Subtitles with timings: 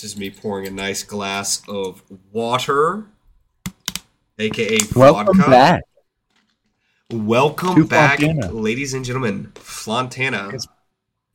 [0.00, 3.06] This is me pouring a nice glass of water,
[4.38, 4.96] aka vodka.
[4.96, 5.82] Welcome back.
[7.12, 8.52] Welcome To back, Fontana.
[8.52, 9.50] ladies and gentlemen.
[9.56, 10.50] Flantana.
[10.54, 10.68] It's-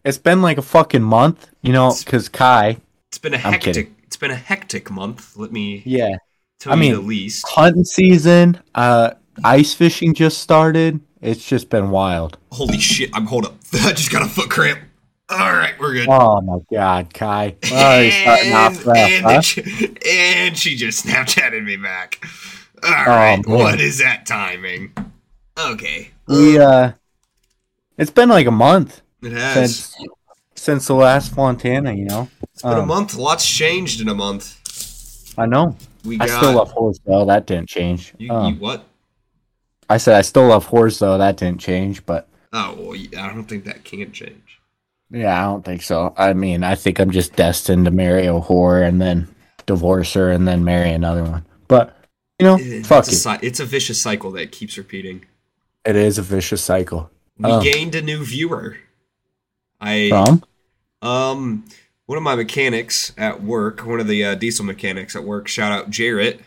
[0.05, 2.77] It's been like a fucking month, you know, because Kai,
[3.09, 3.91] It's been a I'm hectic.
[4.03, 5.35] It's been a hectic month.
[5.35, 6.15] Let me yeah,
[6.57, 7.45] tell I you mean, the least.
[7.45, 9.09] hunting season, uh,
[9.43, 11.01] ice fishing just started.
[11.19, 12.37] It's just been wild.
[12.53, 13.09] Holy shit!
[13.13, 13.55] I'm hold up.
[13.73, 14.79] I just got a foot cramp.
[15.33, 16.07] All right, we're good.
[16.09, 17.55] Oh my god, Kai.
[17.63, 19.41] Oh, starting off rough, and, huh?
[19.41, 19.61] she,
[20.07, 22.23] and she just Snapchatted me back.
[22.83, 23.57] All Oh, right, man.
[23.57, 24.93] what is that timing?
[25.57, 26.91] Okay, We, uh,
[27.97, 29.53] it's been like a month it has.
[29.53, 29.95] since
[30.55, 32.29] since the last Fontana, you know.
[32.51, 33.15] it's been a um, month.
[33.15, 34.59] Lots changed in a month.
[35.37, 35.75] I know.
[36.05, 37.25] We I got still love Horsdale.
[37.25, 38.13] That didn't change.
[38.17, 38.85] you, Um, you what?
[39.89, 41.17] I said I still love horse though.
[41.17, 44.59] That didn't change, but Oh well, I don't think that can change.
[45.13, 46.13] Yeah, I don't think so.
[46.17, 49.33] I mean, I think I'm just destined to marry a whore and then
[49.65, 51.45] divorce her and then marry another one.
[51.69, 51.95] But
[52.39, 53.47] you know, It's fuck a, it.
[53.47, 55.25] it's a vicious cycle that keeps repeating.
[55.85, 57.09] It is a vicious cycle.
[57.37, 57.61] We Oh.
[57.61, 58.77] gained a new viewer.
[59.79, 60.43] I From
[61.01, 61.65] Um,
[62.05, 65.71] one of my mechanics at work, one of the uh, diesel mechanics at work, shout
[65.71, 66.41] out Jarrett.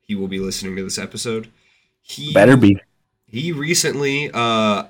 [0.00, 1.48] He will be listening to this episode.
[2.02, 2.78] He better be.
[3.26, 4.84] He recently uh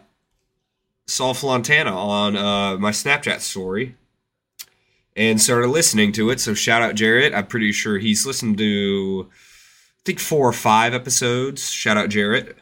[1.07, 3.97] saw Flantana on uh my Snapchat story
[5.17, 6.41] and started listening to it.
[6.41, 7.35] So shout out Jarrett.
[7.35, 11.71] I'm pretty sure he's listened to I think four or five episodes.
[11.71, 12.57] Shout out Jarrett.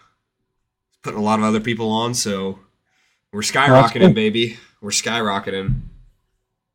[1.02, 2.60] Putting a lot of other people on, so
[3.32, 4.58] we're skyrocketing, baby.
[4.80, 5.80] We're skyrocketing.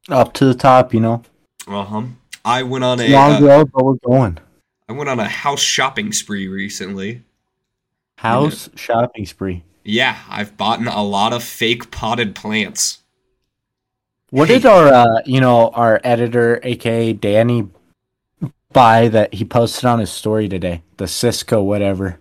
[0.09, 1.23] Up to the top, you know.
[1.65, 2.03] Uh huh.
[2.43, 4.39] I went on a Long uh, road, but we're going.
[4.89, 7.23] I went on a house shopping spree recently.
[8.17, 9.63] House shopping spree.
[9.89, 12.99] Yeah, I've bought a lot of fake potted plants.
[14.31, 14.55] What Hey.
[14.55, 17.69] did our, uh, you know, our editor, aka Danny,
[18.73, 20.81] buy that he posted on his story today?
[20.97, 22.19] The Cisco, whatever.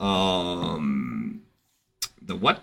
[0.00, 1.42] Um,
[2.22, 2.62] the what?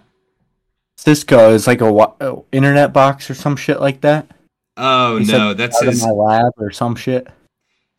[0.97, 4.28] Cisco is like a wa- uh, internet box or some shit like that.
[4.76, 7.28] Oh He no, said that's Out of his my lab or some shit.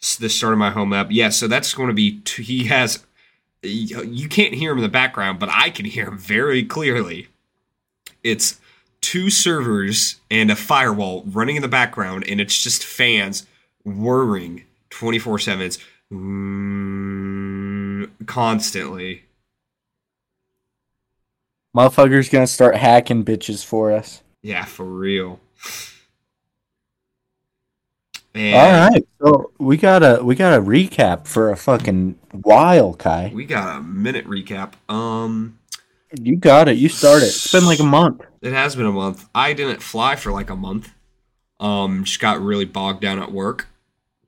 [0.00, 1.12] It's the start of my home lab.
[1.12, 2.20] Yeah, so that's going to be.
[2.24, 3.04] T- he has.
[3.62, 7.28] You can't hear him in the background, but I can hear him very clearly.
[8.22, 8.58] It's
[9.00, 13.46] two servers and a firewall running in the background, and it's just fans
[13.84, 15.66] whirring twenty four seven.
[15.66, 15.78] It's
[16.12, 19.24] mm, constantly.
[21.76, 24.22] Motherfucker's gonna start hacking bitches for us.
[24.42, 25.38] Yeah, for real.
[28.34, 32.94] And All right, so we got a we got a recap for a fucking while,
[32.94, 33.32] Kai.
[33.34, 34.74] We got a minute recap.
[34.88, 35.58] Um,
[36.16, 36.76] You got it.
[36.76, 37.26] You started.
[37.26, 38.22] It's been like a month.
[38.40, 39.28] it has been a month.
[39.34, 40.92] I didn't fly for like a month.
[41.58, 43.66] Um, just got really bogged down at work.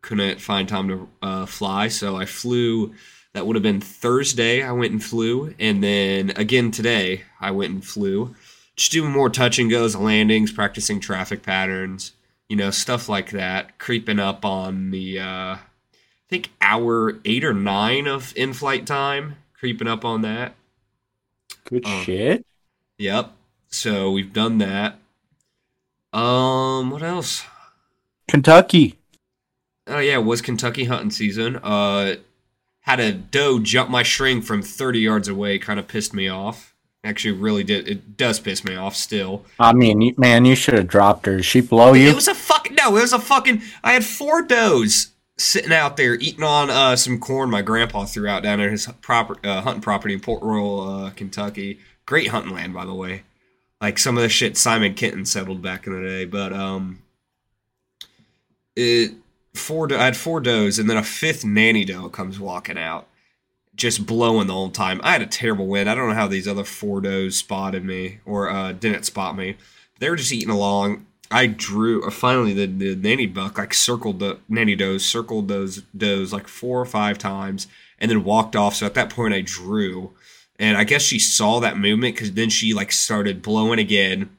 [0.00, 2.94] Couldn't find time to uh, fly, so I flew.
[3.34, 4.62] That would have been Thursday.
[4.62, 8.34] I went and flew, and then again today I went and flew.
[8.76, 12.12] Just doing more touch and goes, landings, practicing traffic patterns,
[12.52, 13.78] you know, stuff like that.
[13.78, 15.24] Creeping up on the, uh,
[15.54, 15.58] I
[16.28, 19.36] think hour eight or nine of in-flight time.
[19.54, 20.54] Creeping up on that.
[21.64, 22.02] Good Oh.
[22.02, 22.44] shit.
[22.98, 23.32] Yep.
[23.68, 24.98] So we've done that.
[26.12, 27.42] Um, what else?
[28.28, 28.98] Kentucky.
[29.86, 31.56] Oh yeah, it was Kentucky hunting season.
[31.56, 32.16] Uh,
[32.80, 35.58] had a doe jump my string from 30 yards away.
[35.58, 36.71] Kind of pissed me off.
[37.04, 37.88] Actually, really did.
[37.88, 39.44] It does piss me off still.
[39.58, 41.36] I mean, man, you should have dropped her.
[41.36, 42.08] Did she blow you?
[42.08, 42.96] It was a fucking no.
[42.96, 43.62] It was a fucking.
[43.82, 48.28] I had four does sitting out there eating on uh, some corn my grandpa threw
[48.28, 51.80] out down at his proper uh, hunting property in Port Royal, uh, Kentucky.
[52.06, 53.22] Great hunting land, by the way.
[53.80, 57.02] Like some of the shit Simon Kenton settled back in the day, but um,
[58.76, 59.12] it
[59.54, 59.88] four.
[59.88, 63.08] do- I had four does, and then a fifth nanny doe comes walking out,
[63.82, 65.00] just blowing the whole time.
[65.02, 65.90] I had a terrible wind.
[65.90, 69.56] I don't know how these other four does spotted me or uh, didn't spot me.
[69.98, 71.04] They were just eating along.
[71.32, 72.06] I drew.
[72.06, 76.46] Uh, finally, the, the nanny buck like circled the nanny does, circled those does like
[76.46, 77.66] four or five times,
[77.98, 78.76] and then walked off.
[78.76, 80.12] So at that point, I drew,
[80.60, 84.30] and I guess she saw that movement because then she like started blowing again.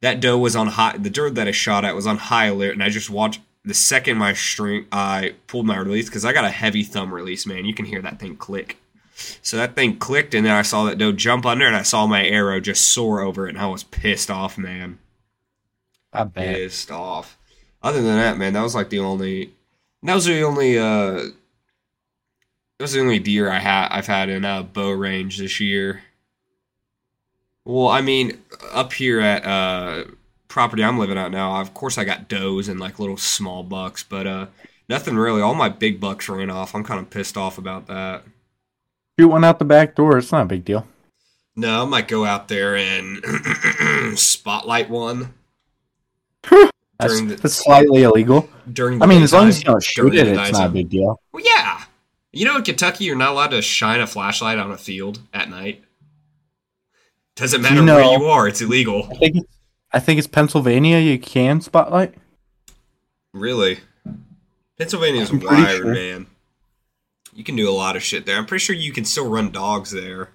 [0.00, 0.96] That doe was on high.
[0.96, 3.40] The doe that I shot at was on high alert, and I just watched.
[3.62, 7.46] The second my string, I pulled my release because I got a heavy thumb release.
[7.46, 8.78] Man, you can hear that thing click.
[9.42, 12.06] So that thing clicked, and then I saw that doe jump under, and I saw
[12.06, 14.98] my arrow just soar over it, and I was pissed off, man
[16.12, 16.54] I bet.
[16.54, 17.38] pissed off.
[17.82, 19.52] Other than that, man, that was like the only.
[20.02, 20.78] That was the only.
[20.78, 21.12] uh
[22.78, 23.88] That was the only deer I had.
[23.90, 26.02] I've had in uh, bow range this year.
[27.64, 28.42] Well, I mean,
[28.72, 30.04] up here at uh
[30.48, 34.02] property I'm living at now, of course I got does and like little small bucks,
[34.02, 34.46] but uh,
[34.88, 35.42] nothing really.
[35.42, 36.74] All my big bucks ran off.
[36.74, 38.24] I'm kind of pissed off about that.
[39.18, 40.18] Shoot one out the back door.
[40.18, 40.86] It's not a big deal.
[41.54, 43.24] No, I might go out there and
[44.18, 45.32] spotlight one
[46.98, 48.48] That's, During the- that's slightly illegal.
[48.72, 48.98] during.
[48.98, 51.20] The I mean, as long as you don't shoot it, it's not a big deal.
[51.32, 51.82] Well, yeah.
[52.32, 55.50] You know, in Kentucky, you're not allowed to shine a flashlight on a field at
[55.50, 55.84] night.
[57.34, 59.08] Doesn't matter you where you are; it's illegal.
[59.10, 59.58] I think it's,
[59.92, 60.98] I think it's Pennsylvania.
[60.98, 62.14] You can spotlight.
[63.34, 63.78] Really,
[64.78, 65.92] Pennsylvania's wired, sure.
[65.92, 66.26] man.
[67.36, 68.38] You can do a lot of shit there.
[68.38, 70.30] I'm pretty sure you can still run dogs there.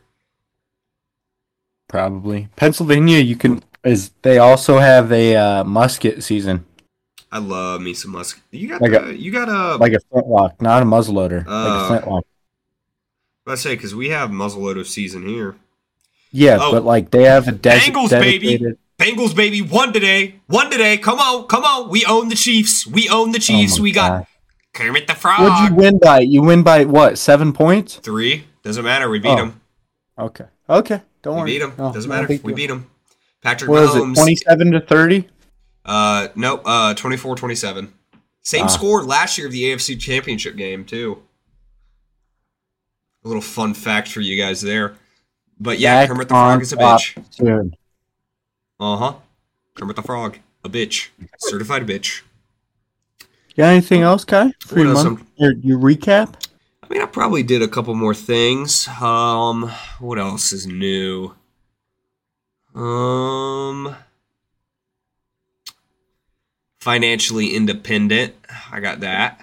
[1.87, 3.17] Probably Pennsylvania.
[3.17, 6.63] You can is they also have a uh, musket season,
[7.31, 8.41] I love me some musk.
[8.51, 9.77] You got Like the, a- you got a.
[9.77, 12.25] like a flintlock, not a muzzleloader, like Uh, a flintlock.
[13.47, 15.55] I say because we have muzzleloader season here.
[16.31, 16.71] Yeah, oh.
[16.71, 18.75] but like they have a des- Bengals, baby.
[18.99, 20.97] Bengals, baby, one today, one today.
[20.97, 21.89] Come on, come on.
[21.89, 22.85] We own the Chiefs.
[22.85, 23.79] We own the Chiefs.
[23.79, 24.27] Oh we got God.
[24.73, 25.41] Kermit the Frog.
[25.41, 26.19] What'd you win by?
[26.21, 27.17] You win by what?
[27.17, 27.95] Seven points?
[27.97, 29.09] Three doesn't matter.
[29.09, 29.61] We beat Oh, them.
[30.17, 30.45] Okay.
[30.69, 31.01] Okay.
[31.21, 31.45] Don't We worry.
[31.45, 31.73] We beat them.
[31.77, 32.27] No, doesn't matter.
[32.43, 32.89] We beat them.
[33.41, 33.89] Patrick What?
[33.89, 34.15] Mahomes.
[34.15, 35.27] Twenty-seven to thirty.
[35.83, 36.61] Uh, nope.
[36.63, 37.89] Uh, 24-27.
[38.43, 38.67] Same Ah.
[38.67, 41.21] score last year of the AFC Championship game too.
[43.23, 44.95] A little fun fact for you guys there.
[45.59, 47.71] But yeah, Back Kermit the Frog is a bitch.
[48.79, 49.13] Uh huh.
[49.75, 51.09] Kermit the Frog, a bitch,
[51.39, 52.21] certified bitch.
[53.57, 54.53] Got anything else, Kai?
[54.61, 56.35] For What your, else month, your, your recap?
[56.83, 58.87] I mean, I probably did a couple more things.
[58.87, 61.33] Um, what else is new?
[62.73, 63.95] Um,
[66.79, 68.35] financially independent.
[68.71, 69.39] I got that.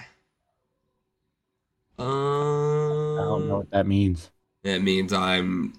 [1.98, 4.30] Um, I don't know what that means.
[4.62, 5.74] That means I'm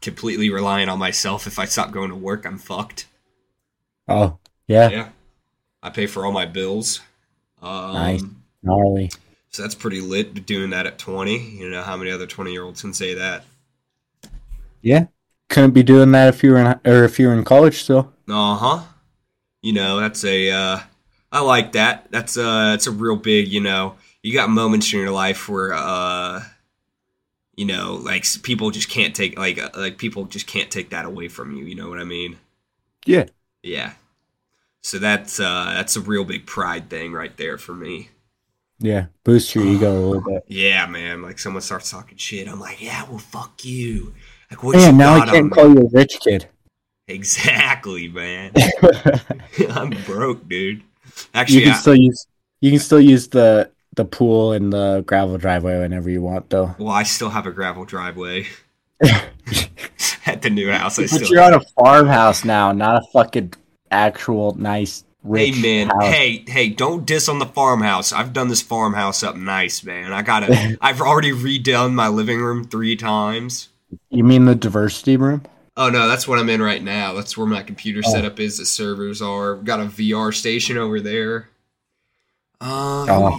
[0.00, 1.46] completely relying on myself.
[1.46, 3.06] If I stop going to work, I'm fucked.
[4.06, 5.08] Oh, yeah, Yeah,
[5.82, 7.00] I pay for all my bills.
[7.64, 8.22] Um, Nice.
[8.62, 9.10] gnarly.
[9.50, 10.46] So that's pretty lit.
[10.46, 11.38] Doing that at 20.
[11.38, 13.44] You know how many other 20 year olds can say that?
[14.82, 15.06] Yeah,
[15.48, 18.12] couldn't be doing that if you were in or if you were in college still.
[18.28, 18.82] Uh huh.
[19.62, 20.50] You know, that's a.
[20.50, 20.80] Uh,
[21.32, 22.08] I like that.
[22.10, 23.48] That's uh, that's a real big.
[23.48, 26.42] You know, you got moments in your life where, uh,
[27.56, 31.04] you know, like people just can't take like uh, like people just can't take that
[31.04, 31.64] away from you.
[31.64, 32.38] You know what I mean?
[33.06, 33.26] Yeah,
[33.62, 33.94] Yeah.
[34.84, 38.10] So that's uh, that's a real big pride thing right there for me.
[38.78, 40.44] yeah, boost your ego a little bit.
[40.46, 41.22] Yeah, man.
[41.22, 44.12] Like someone starts talking shit, I'm like, yeah, well, fuck you.
[44.50, 44.76] Like what?
[44.76, 45.50] Man, now I can't me?
[45.52, 46.50] call you a rich kid.
[47.08, 48.52] Exactly, man.
[49.70, 50.82] I'm broke, dude.
[51.32, 52.26] Actually, you can I, still use
[52.60, 56.74] you can still use the the pool and the gravel driveway whenever you want, though.
[56.78, 58.48] well, I still have a gravel driveway
[60.26, 60.98] at the new house.
[60.98, 61.28] I but still.
[61.28, 63.54] you're on a farmhouse now, not a fucking
[63.94, 66.02] actual nice Hey rich man, house.
[66.04, 68.12] hey, hey, don't diss on the farmhouse.
[68.12, 70.12] I've done this farmhouse up nice, man.
[70.12, 73.68] I gotta I've already redone my living room three times.
[74.10, 75.42] You mean the diversity room?
[75.78, 77.14] Oh no, that's what I'm in right now.
[77.14, 78.12] That's where my computer Oh.
[78.12, 78.58] setup is.
[78.58, 79.54] The servers are.
[79.56, 81.48] Got a VR station over there.
[82.60, 83.38] Um, Oh.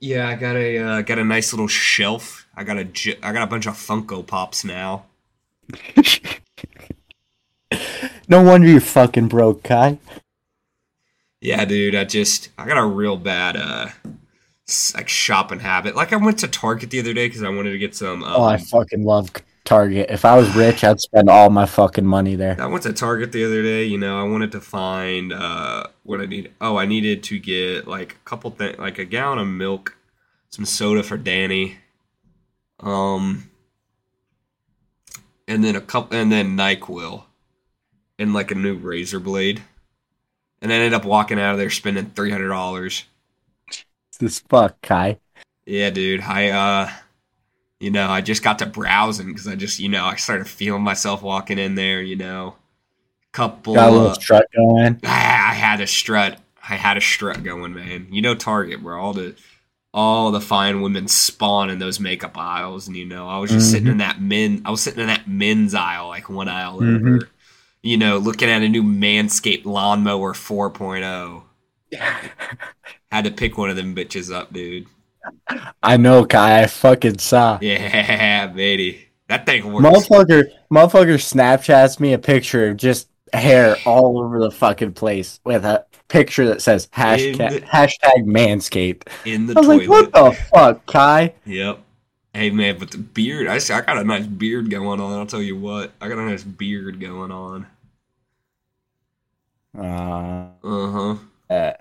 [0.00, 2.46] yeah, I got a uh, got a nice little shelf.
[2.56, 5.04] I got a j- I got a bunch of Funko Pops now.
[8.32, 9.98] No wonder you're fucking broke, Kai.
[11.42, 11.94] Yeah, dude.
[11.94, 13.88] I just I got a real bad uh
[14.94, 15.94] like shopping habit.
[15.94, 18.24] Like I went to Target the other day because I wanted to get some.
[18.24, 19.30] Um, Oh, I fucking love
[19.64, 20.06] Target.
[20.08, 22.56] If I was rich, I'd spend all my fucking money there.
[22.58, 23.84] I went to Target the other day.
[23.84, 26.52] You know, I wanted to find uh, what I need.
[26.58, 29.94] Oh, I needed to get like a couple things, like a gallon of milk,
[30.48, 31.80] some soda for Danny,
[32.80, 33.50] um,
[35.46, 37.24] and then a couple, and then Nyquil,
[38.22, 39.62] and like a new razor blade.
[40.62, 43.04] And I ended up walking out of there spending three hundred dollars.
[44.18, 45.18] This fuck, Kai.
[45.66, 46.20] Yeah, dude.
[46.20, 46.90] I uh,
[47.80, 50.82] you know, I just got to browsing because I just, you know, I started feeling
[50.82, 52.00] myself walking in there.
[52.00, 52.54] You know,
[53.32, 53.74] couple.
[53.74, 55.00] Got a little uh, strut going.
[55.04, 56.38] Ah, I had a strut.
[56.62, 58.06] I had a strut going, man.
[58.10, 59.34] You know Target, where all the
[59.92, 63.70] all the fine women spawn in those makeup aisles, and you know, I was just
[63.72, 64.62] sitting in that men.
[64.64, 67.16] I was sitting in that men's aisle, like one aisle Mhm.
[67.16, 67.28] over.
[67.82, 71.42] You know, looking at a new Manscaped lawnmower 4.0.
[73.10, 74.86] Had to pick one of them bitches up, dude.
[75.82, 76.62] I know, Kai.
[76.62, 77.58] I fucking saw.
[77.60, 79.84] Yeah, baby, that thing works.
[79.86, 85.64] Motherfucker, motherfucker Snapchats me a picture of just hair all over the fucking place with
[85.64, 89.08] a picture that says hashtag, In the- hashtag manscaped.
[89.24, 89.88] in the I was toilet.
[89.88, 91.34] like, what the fuck, Kai?
[91.46, 91.81] Yep.
[92.34, 95.18] Hey man, but the beard, I, I got a nice beard going on.
[95.18, 97.66] I'll tell you what, I got a nice beard going on.
[99.74, 101.16] Uh, Uh huh.
[101.50, 101.72] uh,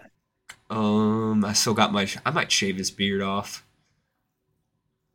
[0.72, 2.08] Um, I still got my.
[2.25, 3.63] I might shave his beard off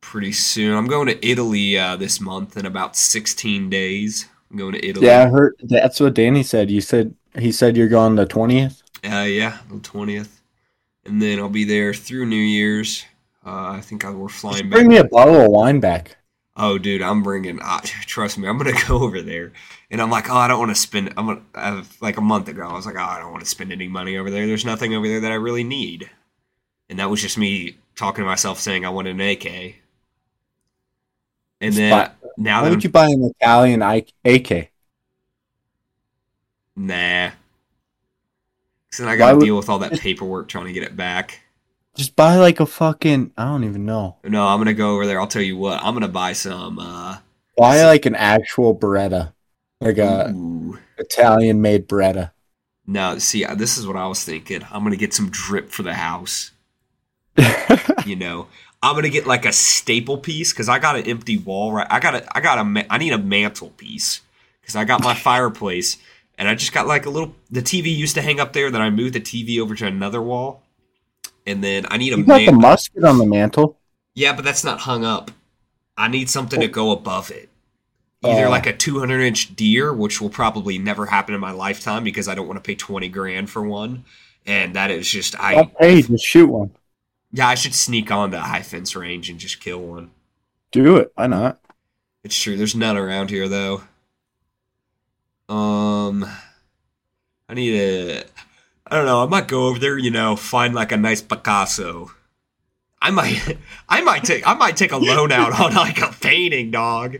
[0.01, 0.73] pretty soon.
[0.75, 4.25] I'm going to Italy uh, this month in about 16 days.
[4.49, 5.09] I'm going to Italy.
[5.09, 6.71] yeah, I heard that's what Danny said.
[6.71, 8.81] You said he said you're going the twentieth.
[9.03, 10.41] Uh, yeah, the 20th,
[11.05, 13.05] and then I'll be there through New Year's.
[13.47, 16.17] Uh, I think I we're flying Bring me a bottle of wine back.
[16.55, 17.59] Oh, dude, I'm bringing.
[17.61, 19.53] Uh, trust me, I'm gonna go over there,
[19.91, 21.13] and I'm like, oh, I don't want to spend.
[21.15, 22.67] I'm gonna I, like a month ago.
[22.67, 24.47] I was like, oh, I don't want to spend any money over there.
[24.47, 26.09] There's nothing over there that I really need,
[26.89, 29.77] and that was just me talking to myself, saying I want an AK.
[31.61, 34.71] And then now Why would I'm, you buy an Italian AK?
[36.75, 37.31] nah,
[38.91, 41.41] 'Cause then I got to deal with all that paperwork trying to get it back.
[41.97, 44.17] Just buy like a fucking I don't even know.
[44.23, 45.19] No, I'm gonna go over there.
[45.19, 45.83] I'll tell you what.
[45.83, 46.79] I'm gonna buy some.
[46.79, 47.17] uh
[47.57, 49.33] Buy like an actual Beretta,
[49.81, 50.77] like a ooh.
[50.97, 52.31] Italian made Beretta.
[52.85, 54.63] No, see, uh, this is what I was thinking.
[54.71, 56.51] I'm gonna get some drip for the house.
[58.05, 58.47] you know
[58.81, 61.99] i'm gonna get like a staple piece because i got an empty wall right i
[61.99, 64.21] got a i got a i need a mantle piece
[64.61, 65.97] because i got my fireplace
[66.37, 68.81] and i just got like a little the tv used to hang up there then
[68.81, 70.63] i moved the tv over to another wall
[71.47, 73.77] and then i need a you got the musket on the mantle.
[74.13, 75.31] yeah but that's not hung up
[75.97, 77.49] i need something to go above it
[78.23, 78.49] either Oh.
[78.49, 82.35] like a 200 inch deer which will probably never happen in my lifetime because i
[82.35, 84.03] don't want to pay 20 grand for one
[84.45, 86.71] and that is just i Don't pay, just shoot one.
[87.33, 90.11] Yeah, I should sneak on to high fence range and just kill one.
[90.71, 91.11] Do it.
[91.15, 91.59] Why not?
[92.23, 92.55] It's true.
[92.55, 93.81] There's none around here though.
[95.49, 96.25] Um,
[97.49, 98.23] I need a.
[98.89, 99.23] I don't know.
[99.23, 99.97] I might go over there.
[99.97, 102.11] You know, find like a nice Picasso.
[103.01, 103.57] I might.
[103.89, 104.47] I might take.
[104.47, 107.17] I might take a loan out on like a painting, dog.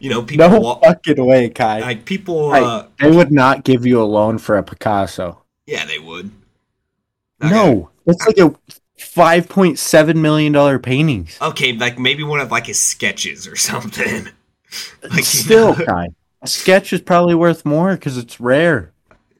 [0.00, 0.48] You know, people.
[0.48, 1.80] No wa- fucking way, Kai.
[1.80, 2.52] like people.
[2.52, 5.42] Uh, they would not give you a loan for a Picasso.
[5.66, 6.30] yeah, they would.
[7.42, 8.54] No, it's like a
[8.98, 11.36] five point seven million dollar paintings.
[11.42, 14.28] Okay, like maybe one of like his sketches or something.
[15.10, 16.08] like Still, know- Kai.
[16.40, 18.92] A sketch is probably worth more because it's rare.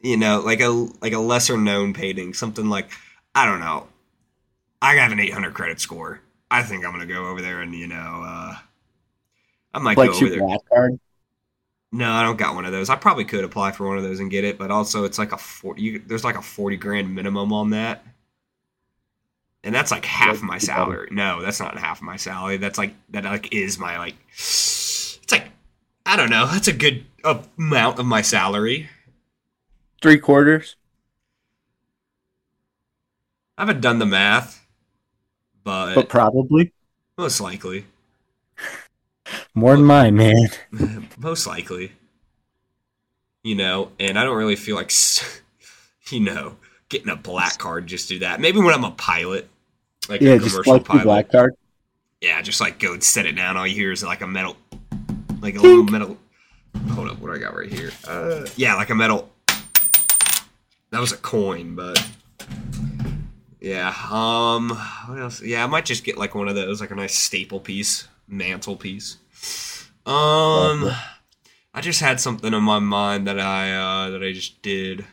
[0.05, 0.69] You know, like a
[1.03, 2.91] like a lesser known painting, something like
[3.35, 3.89] I don't know.
[4.83, 6.21] I have an 800 credit score.
[6.51, 8.57] I think I'm gonna go over there and you know, uh,
[9.75, 10.43] I might Like go over there.
[10.47, 10.99] black card.
[11.93, 12.91] No, I don't got one of those.
[12.91, 15.33] I probably could apply for one of those and get it, but also it's like
[15.33, 15.83] a 40.
[15.83, 18.05] You, there's like a 40 grand minimum on that,
[19.63, 21.09] and that's like half my salary.
[21.11, 22.59] No, that's not half my salary.
[22.59, 24.15] That's like that like is my like.
[24.29, 25.47] It's like
[26.05, 26.47] I don't know.
[26.47, 28.89] That's a good amount of my salary.
[30.05, 30.77] Three quarters.
[33.59, 34.65] I haven't done the math,
[35.65, 36.73] but But probably
[37.19, 37.87] most likely,
[39.55, 40.49] more than mine, man.
[41.19, 41.93] most likely,
[43.43, 43.91] you know.
[43.99, 45.41] And I don't really feel like, s-
[46.11, 46.57] you know,
[46.89, 48.41] getting a black card just do that.
[48.41, 49.49] Maybe when I'm a pilot,
[50.09, 51.05] like Yeah, a just commercial like pilot.
[51.05, 51.55] black card.
[52.21, 53.57] Yeah, just like go and set it down.
[53.57, 54.57] All you hear is like a metal,
[55.41, 56.19] like a little metal.
[56.93, 57.93] Hold up, what do I got right here?
[58.07, 59.31] Uh, yeah, like a metal.
[60.95, 62.09] That was a coin, but
[63.61, 63.93] yeah.
[64.13, 64.69] Um,
[65.09, 65.43] what else?
[65.43, 68.77] Yeah, I might just get like one of those, like a nice staple piece, mantle
[68.77, 69.17] piece.
[70.07, 70.93] Um,
[71.75, 75.05] I just had something in my mind that I uh that I just did.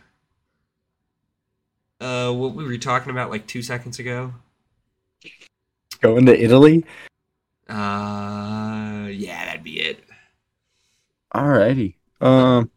[2.00, 4.36] Uh, what were we were talking about like two seconds ago.
[6.00, 6.86] Going to Italy.
[7.68, 10.04] Uh, yeah, that'd be it.
[11.34, 11.96] Alrighty.
[12.22, 12.70] Um,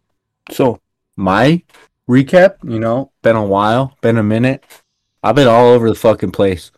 [0.50, 0.80] so
[1.16, 1.62] my
[2.08, 4.64] recap, you know, been a while, been a minute.
[5.22, 6.70] I've been all over the fucking place.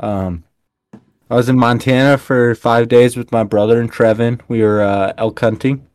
[0.00, 0.44] Um,
[1.30, 4.40] I was in Montana for five days with my brother and Trevin.
[4.48, 5.86] We were uh, elk hunting.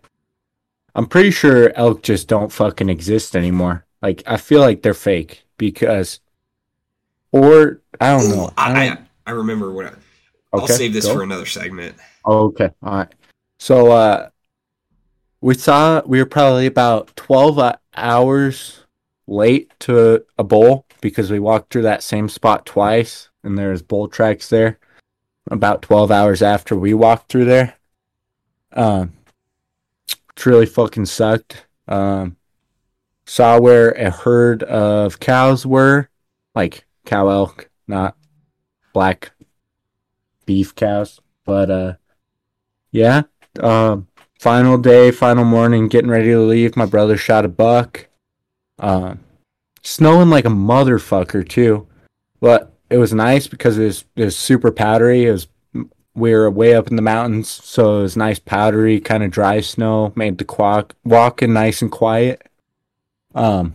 [0.96, 3.86] I'm pretty sure elk just don't fucking exist anymore.
[4.02, 6.20] Like I feel like they're fake because,
[7.32, 8.46] or I don't know.
[8.46, 9.86] Ooh, I, I I, don't- I remember what.
[9.88, 9.94] I,
[10.54, 11.14] I'll okay, save this go.
[11.14, 11.96] for another segment.
[12.26, 12.70] Okay.
[12.82, 13.14] All right.
[13.60, 14.30] So uh
[15.42, 18.86] we saw we were probably about 12 uh, hours
[19.28, 24.08] late to a bowl because we walked through that same spot twice and there's bull
[24.08, 24.80] tracks there
[25.50, 27.76] about 12 hours after we walked through there.
[28.74, 29.14] Um
[30.30, 31.66] which really fucking sucked.
[31.88, 32.36] Um
[33.26, 36.10] saw where a herd of cows were,
[36.56, 38.16] like cow elk, not
[38.94, 39.32] black
[40.46, 41.20] beef cows.
[41.46, 41.94] But uh
[42.92, 43.24] yeah.
[43.62, 44.08] Um
[44.40, 46.76] final day, final morning, getting ready to leave.
[46.76, 48.08] My brother shot a buck.
[48.80, 49.20] Um
[49.84, 51.88] snowing like a motherfucker too.
[52.40, 55.26] But it was nice because it was it was super powdery.
[55.26, 55.48] It was
[56.14, 59.62] we were way up in the mountains, so it was nice powdery, kind of dry
[59.62, 62.48] snow, made the walk walking nice and quiet.
[63.36, 63.74] Um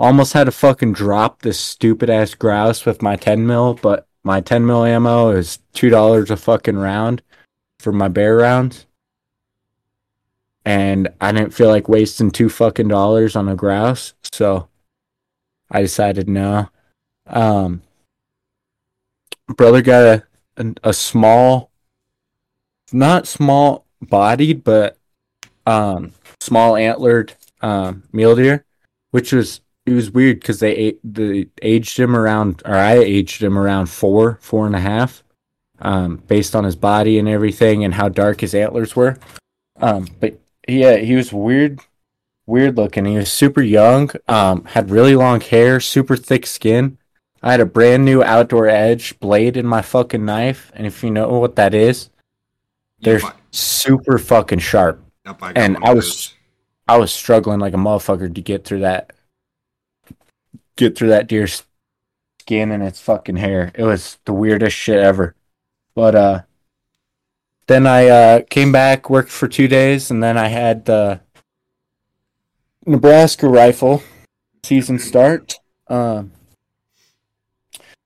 [0.00, 4.40] Almost had to fucking drop this stupid ass grouse with my 10 mil, but my
[4.40, 7.20] 10 mil ammo is two dollars a fucking round
[7.80, 8.86] for my bear rounds.
[10.68, 14.68] And I didn't feel like wasting two fucking dollars on a grouse, so
[15.70, 16.68] I decided no.
[17.26, 17.80] Um,
[19.56, 20.24] brother got a
[20.58, 21.70] a, a small,
[22.92, 24.98] not small bodied, but
[25.64, 27.32] um, small antlered
[27.62, 28.66] um, mule deer,
[29.10, 33.56] which was it was weird because they they aged him around, or I aged him
[33.56, 35.24] around four, four and a half,
[35.78, 39.16] um, based on his body and everything and how dark his antlers were.
[39.80, 41.80] Um, but yeah, he was weird,
[42.46, 43.04] weird looking.
[43.04, 46.98] He was super young, um, had really long hair, super thick skin.
[47.42, 51.10] I had a brand new outdoor edge blade in my fucking knife, and if you
[51.10, 52.10] know what that is,
[53.00, 55.02] they're Yep, I- super fucking sharp.
[55.24, 56.34] yep, I and I was- those.
[56.90, 59.12] I was struggling like a motherfucker to get through that
[60.76, 61.64] get through that deer's
[62.40, 63.72] skin and its fucking hair.
[63.74, 65.34] It was the weirdest shit ever.
[65.94, 66.42] But uh
[67.68, 71.20] then I uh came back, worked for 2 days and then I had the
[72.84, 74.02] Nebraska rifle
[74.64, 75.54] season start.
[75.86, 76.32] Um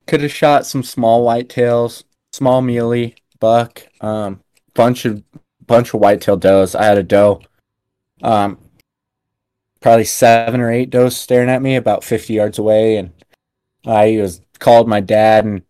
[0.05, 4.41] could have shot some small whitetails, small mealy, buck, um
[4.75, 5.23] bunch of
[5.65, 6.75] bunch of whitetail does.
[6.75, 7.41] I had a doe
[8.23, 8.57] um,
[9.81, 12.95] probably seven or eight does staring at me about 50 yards away.
[12.97, 13.11] And
[13.85, 15.63] I was called my dad and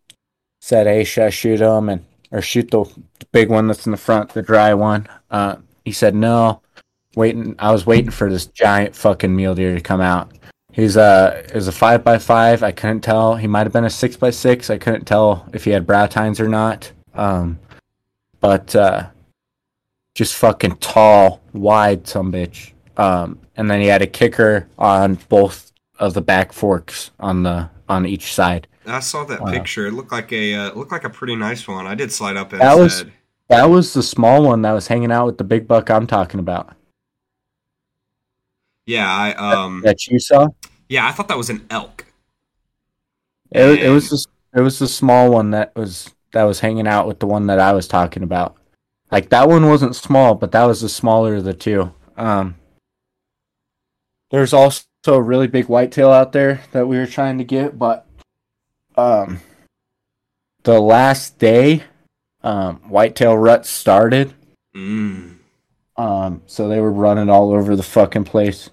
[0.62, 1.90] said, Hey, should I shoot him?
[1.90, 2.84] And, or shoot the,
[3.32, 5.08] big one that's in the front, the dry one.
[5.32, 6.62] Uh, he said, no,
[7.16, 7.56] waiting.
[7.58, 10.32] I was waiting for this giant fucking mule deer to come out.
[10.72, 12.63] He's uh, it was a five by five.
[12.63, 13.36] I couldn't tell.
[13.36, 14.70] He might have been a six by six.
[14.70, 16.92] I couldn't tell if he had brow tines or not.
[17.13, 17.60] Um,
[18.42, 19.08] but, uh,
[20.16, 22.74] just fucking tall, wide, some bitch.
[22.98, 27.70] Um, and then he had a kicker on both of the back forks on the
[27.88, 28.68] on each side.
[28.86, 29.52] I saw that Wow.
[29.52, 29.88] picture.
[29.88, 31.88] It looked like a uh, looked like a pretty nice one.
[31.88, 33.14] I did slide up and That was- said,
[33.50, 36.40] That was the small one that was hanging out with the big buck I'm talking
[36.40, 36.74] about.
[38.86, 40.48] "Yeah, I um, That you saw.
[40.90, 42.05] yeah, I thought that was an elk."
[43.51, 44.25] It, it was the,
[44.60, 47.60] it was the small one that was that was hanging out with the one that
[47.60, 48.55] I was talking about.
[49.12, 51.94] Like that one wasn't small, but that was the smaller of the two.
[52.18, 52.55] Um,
[54.31, 58.07] there's also a really big whitetail out there that we were trying to get, but
[58.96, 59.40] um,
[60.64, 61.84] the last day,
[62.44, 64.34] um, whitetail rut started.
[64.75, 65.38] Mm.
[65.96, 68.70] Um, so they were running all over the fucking place.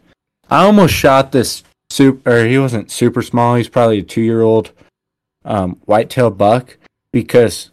[0.49, 3.57] I almost shot this super, or he wasn't super small.
[3.57, 4.73] He's probably a two year old
[5.45, 6.79] um, whitetail buck
[7.13, 7.71] because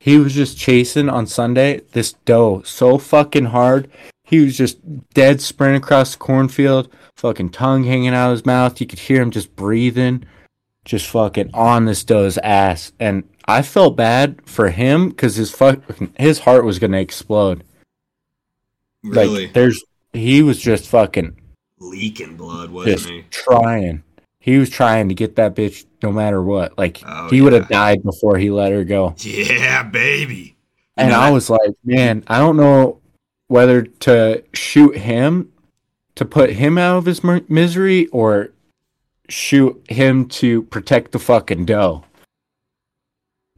[0.00, 3.90] he was just chasing on Sunday this doe so fucking hard.
[4.24, 4.78] He was just
[5.12, 8.80] dead sprint across the cornfield, fucking tongue hanging out of his mouth.
[8.80, 10.24] You could hear him just breathing,
[10.84, 12.92] just fucking on this doe's ass.
[12.98, 15.80] And I felt bad for him because his fuck,
[16.18, 17.64] his heart was gonna explode.
[19.02, 21.36] Really Like there's he was just fucking
[21.78, 23.24] leaking blood, wasn't just he?
[23.30, 24.02] trying.
[24.38, 26.76] He was trying to get that bitch no matter what.
[26.78, 29.14] Like Oh, he would have died before he let her go.
[29.18, 30.56] Yeah, baby.
[30.96, 33.00] And know, I was like, man, I don't know
[33.48, 35.50] whether to shoot him
[36.14, 38.50] to put him out of his mi- misery or
[39.30, 42.04] shoot him to protect the fucking doe.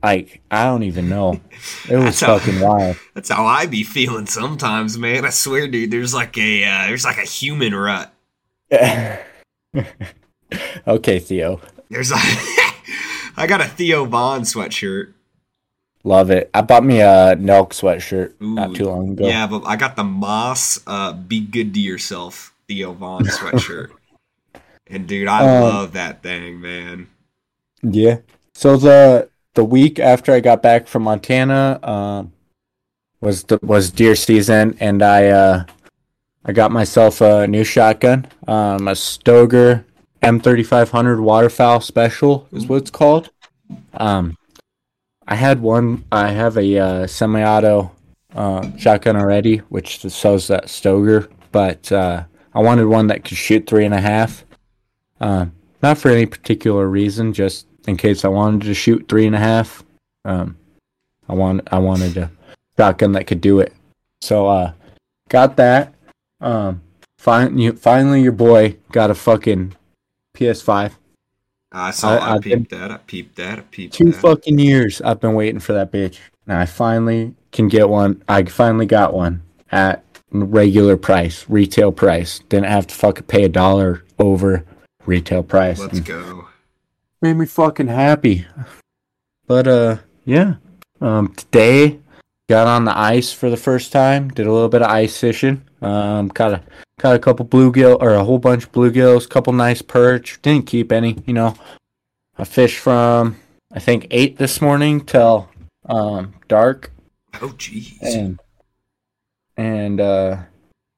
[0.03, 1.41] Like I don't even know.
[1.89, 2.97] It was how- fucking wild.
[3.15, 5.25] That's how I be feeling sometimes, man.
[5.25, 5.91] I swear, dude.
[5.91, 8.13] There's like a uh, there's like a human rut.
[10.87, 11.61] okay, Theo.
[11.91, 12.23] There's like
[13.37, 15.13] I got a Theo Von sweatshirt.
[16.05, 16.51] Love it.
[16.53, 19.27] I bought me a Nelk sweatshirt Ooh, not too long ago.
[19.29, 23.91] Yeah, but I got the Moss uh, "Be Good to Yourself" Theo Von sweatshirt.
[24.93, 27.09] And dude, I Um, love that thing, man.
[27.83, 28.19] Yeah.
[28.55, 32.33] So the the week after I got back from Montana, um,
[33.21, 35.65] was the was deer season, and I uh,
[36.45, 39.85] I got myself a new shotgun, um, a Stoeger
[40.23, 43.31] M3500 waterfowl special is what it's called.
[43.95, 44.37] Um,
[45.27, 46.05] I had one.
[46.13, 47.91] I have a uh, semi-auto
[48.35, 52.25] uh, shotgun already, which sells that Stoeger, but uh,
[52.55, 54.45] I wanted one that could shoot three and a half.
[55.23, 59.35] Um, not for any particular reason, just in case I wanted to shoot three and
[59.35, 59.83] a half.
[60.25, 60.57] Um,
[61.29, 62.31] I want I wanted a
[62.77, 63.73] shotgun that could do it.
[64.21, 64.73] So uh,
[65.29, 65.95] got that.
[66.41, 66.83] Um,
[67.19, 69.75] fin- you, finally, your boy got a fucking
[70.37, 70.93] PS5.
[71.73, 72.19] I saw.
[72.19, 72.91] I- I, peeped that.
[72.91, 73.59] I peeped that.
[73.59, 74.21] I peeped Two that.
[74.21, 76.19] fucking years I've been waiting for that bitch.
[76.47, 78.23] And I finally can get one.
[78.29, 82.41] I finally got one at regular price, retail price.
[82.49, 84.65] Didn't have to fucking pay a dollar over
[85.07, 85.79] retail price.
[85.79, 86.49] Let's go.
[87.21, 88.47] Made me fucking happy.
[89.47, 90.55] But uh, yeah.
[91.01, 91.99] Um, today
[92.49, 94.29] got on the ice for the first time.
[94.29, 95.63] Did a little bit of ice fishing.
[95.81, 96.63] Um, caught a
[96.99, 99.29] caught a couple bluegill or a whole bunch of bluegills.
[99.29, 100.41] Couple nice perch.
[100.43, 101.19] Didn't keep any.
[101.27, 101.55] You know,
[102.39, 103.37] I fished from
[103.73, 105.49] I think eight this morning till
[105.87, 106.93] um dark
[107.41, 107.97] Oh jeez.
[108.03, 108.39] and
[109.57, 110.37] and uh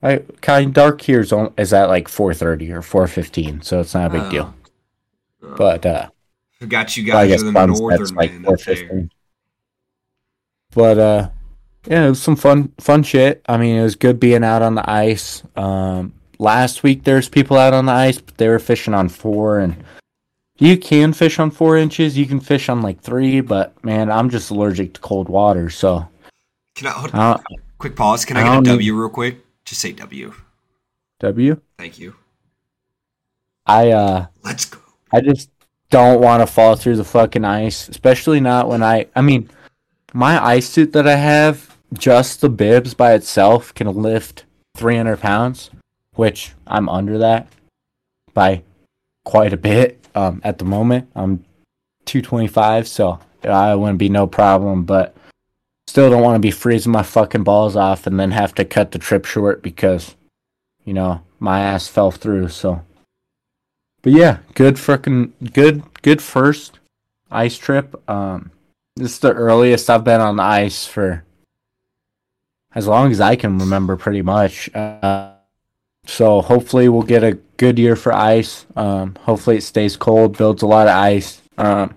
[0.05, 3.95] I kind of dark here is, on, is at like 4:30 or 4:15 so it's
[3.95, 4.55] not a big deal
[5.43, 5.55] Oh.
[5.57, 6.09] but uh
[6.61, 8.57] Forgot you guys are the northern like man there.
[8.57, 9.11] 4:15
[10.75, 11.29] but uh
[11.87, 14.75] yeah it was some fun fun shit I mean it was good being out on
[14.75, 18.95] the ice um last week there's people out on the ice but they were fishing
[18.95, 19.85] on 4 and
[20.59, 24.31] you can fish on 4 inches you can fish on like 3 but man I'm
[24.31, 26.09] just allergic to cold water so
[26.75, 27.41] Can I hold, don't,
[27.79, 28.25] quick pause?
[28.25, 29.44] Can I I get a W real quick?
[29.65, 30.35] Just say W.
[31.21, 32.15] W Thank you.
[33.67, 34.79] I uh Let's go.
[35.13, 35.51] I just
[35.91, 39.07] don't want to fall through the fucking ice, especially not when I.
[39.15, 39.49] I mean,
[40.13, 44.45] my ice suit that I have, just the bibs by itself can lift
[44.77, 45.71] 300 pounds,
[46.15, 47.49] which I'm under that
[48.35, 48.63] by
[49.25, 50.01] quite a bit.
[50.17, 51.45] Um, at the moment, I'm
[52.05, 54.85] 225, so I wouldn't be no problem.
[54.85, 55.17] But
[55.87, 58.93] still, don't want to be freezing my fucking balls off and then have to cut
[58.93, 60.15] the trip short because,
[60.85, 62.49] you know, my ass fell through.
[62.49, 62.83] So.
[64.05, 66.79] But yeah, good freaking good good first
[67.31, 68.07] ice trip.
[68.09, 68.51] Um
[68.97, 71.25] this is the earliest I've been on ice for
[72.75, 74.69] as long as I can remember pretty much.
[74.75, 75.33] Uh
[76.05, 78.67] so hopefully we'll get a good year for ice.
[78.77, 81.41] Um hopefully it stays cold, builds a lot of ice.
[81.57, 81.95] Um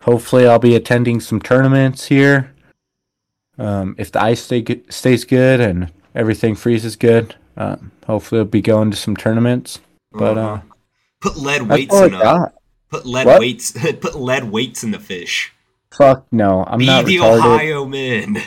[0.00, 2.54] hopefully I'll be attending some tournaments here.
[3.58, 8.60] Um if the ice stay stays good and everything freezes good, um hopefully I'll be
[8.62, 9.80] going to some tournaments.
[10.12, 10.60] But uh
[11.20, 12.46] put lead weights in them.
[12.90, 13.40] Put lead What?
[13.40, 13.72] weights.
[14.00, 15.52] put lead weights in the fish.
[15.92, 17.38] Fuck no, I'm Be not the retarded.
[17.38, 18.36] Ohio man.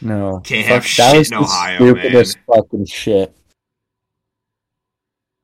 [0.00, 3.36] No, Can't Fuck, have that shit was in the Ohio, stupidest fucking shit.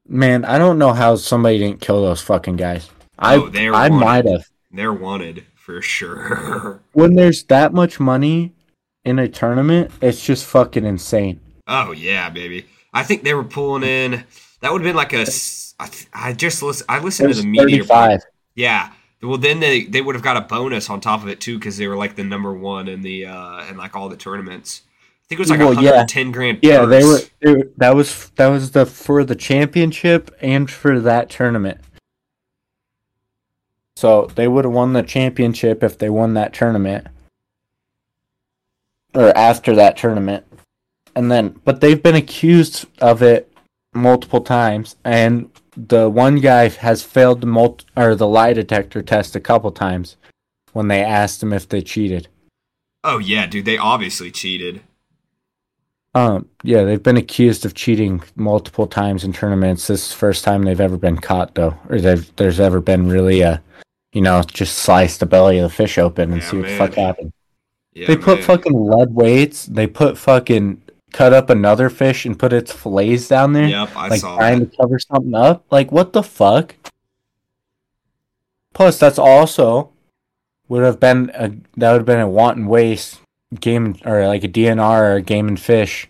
[0.08, 2.88] Man, I don't know how somebody didn't kill those fucking guys.
[3.18, 4.44] I Oh, they're I might have.
[4.72, 6.80] They're wanted for sure.
[6.92, 8.54] When there's that much money
[9.08, 11.40] in a tournament, it's just fucking insane.
[11.66, 12.66] oh yeah, baby.
[12.92, 14.24] I think they were pulling in.
[14.60, 15.26] That would have been like a.
[16.12, 16.84] I, just listen.
[16.88, 17.84] I listened to the media.
[17.84, 18.20] 35.
[18.54, 18.90] Yeah.
[19.22, 21.76] Well, then they they would have got a bonus on top of it too because
[21.76, 24.82] they were like the number one in the uh in like all the tournaments.
[24.86, 25.90] I think it was like Well, yeah.
[25.90, 26.58] 110 grand.
[26.62, 27.70] Yeah, they were, they were.
[27.76, 31.80] That was that was the for the championship and for that tournament.
[33.96, 37.08] So they would have won the championship if they won that tournament,
[39.18, 40.44] or after that tournament,
[41.16, 41.60] and then.
[41.64, 43.52] But they've been accused of it
[43.92, 49.36] multiple times, and the one guy has failed the mul- or the lie detector test
[49.36, 50.16] a couple times
[50.72, 52.28] when they asked him if they cheated.
[53.04, 53.64] Oh yeah, dude.
[53.64, 54.82] They obviously cheated.
[56.14, 59.86] Um, yeah, they've been accused of cheating multiple times in tournaments.
[59.86, 63.08] This is the first time they've ever been caught, though, or they've, there's ever been
[63.08, 63.62] really a,
[64.12, 66.72] you know, just slice the belly of the fish open and Yeah, see what man.
[66.72, 67.32] the fuck happened.
[67.98, 68.46] Yeah, they put man.
[68.46, 69.66] fucking lead weights.
[69.66, 70.82] They put fucking
[71.12, 74.60] cut up another fish and put its fillets down there, Yep, I like saw trying
[74.60, 74.70] that.
[74.70, 75.64] to cover something up.
[75.70, 76.76] Like what the fuck?
[78.72, 79.90] Plus, that's also
[80.68, 83.20] would have been a that would have been a wanton waste
[83.58, 86.08] game or like a DNR or a game and fish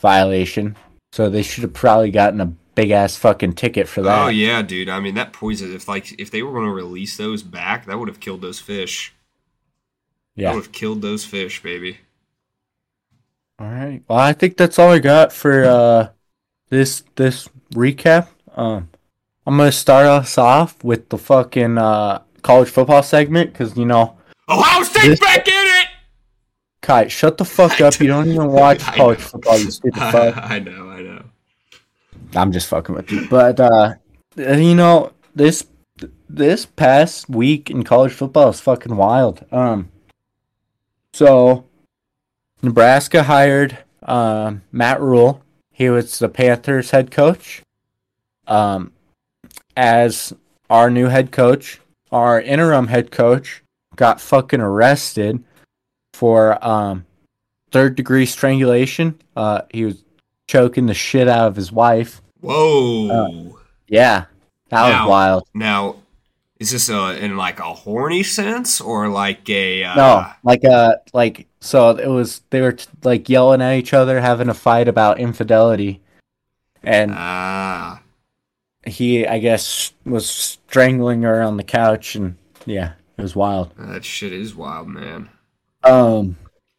[0.00, 0.76] violation.
[1.12, 4.26] So they should have probably gotten a big ass fucking ticket for oh, that.
[4.26, 4.88] Oh yeah, dude.
[4.88, 5.74] I mean that poison.
[5.74, 8.60] If like if they were going to release those back, that would have killed those
[8.60, 9.15] fish.
[10.36, 10.54] Yeah.
[10.54, 11.98] would have killed those fish, baby.
[13.58, 14.02] All right.
[14.06, 16.08] Well, I think that's all I got for uh
[16.68, 18.28] this this recap.
[18.54, 18.88] Um,
[19.46, 24.16] I'm gonna start us off with the fucking uh college football segment because you know,
[24.48, 25.86] Ohio State's This- back in it.
[26.82, 27.98] Kai, shut the fuck up.
[27.98, 29.58] You don't even watch college football.
[29.58, 30.36] You stupid fuck.
[30.36, 31.24] I know, I know.
[32.34, 33.26] I'm just fucking with you.
[33.28, 33.94] But uh
[34.36, 35.66] you know, this
[36.28, 39.46] this past week in college football is fucking wild.
[39.50, 39.88] Um
[41.16, 41.64] so
[42.62, 45.42] Nebraska hired um Matt Rhule.
[45.72, 47.62] He was the Panthers head coach.
[48.46, 48.92] Um
[49.76, 50.32] as
[50.70, 51.80] our new head coach,
[52.12, 53.62] our interim head coach
[53.96, 55.42] got fucking arrested
[56.12, 57.06] for um
[57.70, 59.18] third degree strangulation.
[59.34, 60.04] Uh he was
[60.48, 62.20] choking the shit out of his wife.
[62.40, 63.58] Whoa.
[63.88, 64.26] Yeah,
[64.68, 65.48] that Now- was wild.
[65.54, 65.96] now,
[66.58, 69.84] is this a, in like a horny sense or like a?
[69.84, 73.92] Uh, No, like a like so it was they were t- like yelling at each
[73.92, 76.00] other, having a fight about infidelity,
[76.82, 78.00] and Ah.
[78.86, 83.72] he, I guess, was strangling her on the couch, and yeah, it was wild.
[83.76, 85.28] That shit is wild, man.
[85.82, 86.36] Um,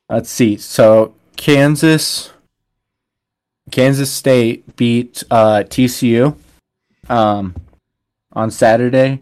[0.09, 0.57] let's see.
[0.57, 2.31] So Kansas,
[3.71, 6.35] Kansas State beat uh, TCU,
[7.09, 7.55] um,
[8.33, 9.21] on Saturday.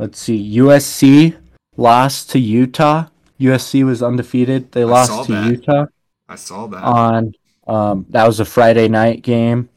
[0.00, 0.56] Let's see.
[0.56, 1.36] USC
[1.76, 3.08] lost to Utah.
[3.38, 4.72] USC was undefeated.
[4.72, 5.50] They lost to that.
[5.50, 5.86] Utah
[6.26, 6.82] I saw that.
[6.82, 7.34] on
[7.66, 9.68] um that was a Friday night game.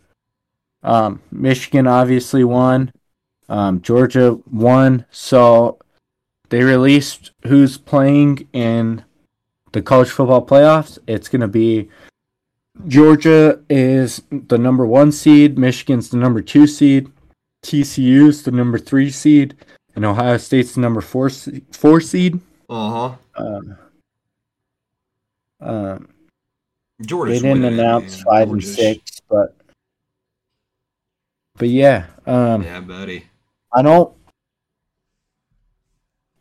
[0.81, 2.93] Um Michigan obviously won.
[3.49, 5.05] Um Georgia won.
[5.11, 5.77] So
[6.47, 9.03] they released who's playing in
[9.73, 10.99] the college football playoffs.
[11.05, 11.89] It's going to be
[12.87, 17.11] Georgia is the number 1 seed, Michigan's the number 2 seed,
[17.63, 19.55] TCU's the number 3 seed,
[19.95, 21.29] and Ohio State's the number 4
[21.71, 22.39] 4 seed.
[22.69, 23.75] uh huh.
[25.59, 26.09] Um
[27.01, 28.25] Georgia's they didn't announce man.
[28.25, 29.55] five and six, but
[31.57, 33.25] but yeah, um, Yeah, buddy.
[33.71, 34.13] I don't,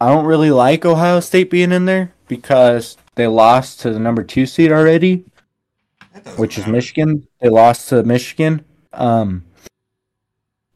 [0.00, 4.22] I don't really like Ohio State being in there because they lost to the number
[4.22, 5.24] two seed already,
[6.36, 6.66] which is.
[6.66, 7.26] Michigan.
[7.40, 8.64] They lost to Michigan.
[8.92, 9.44] Um,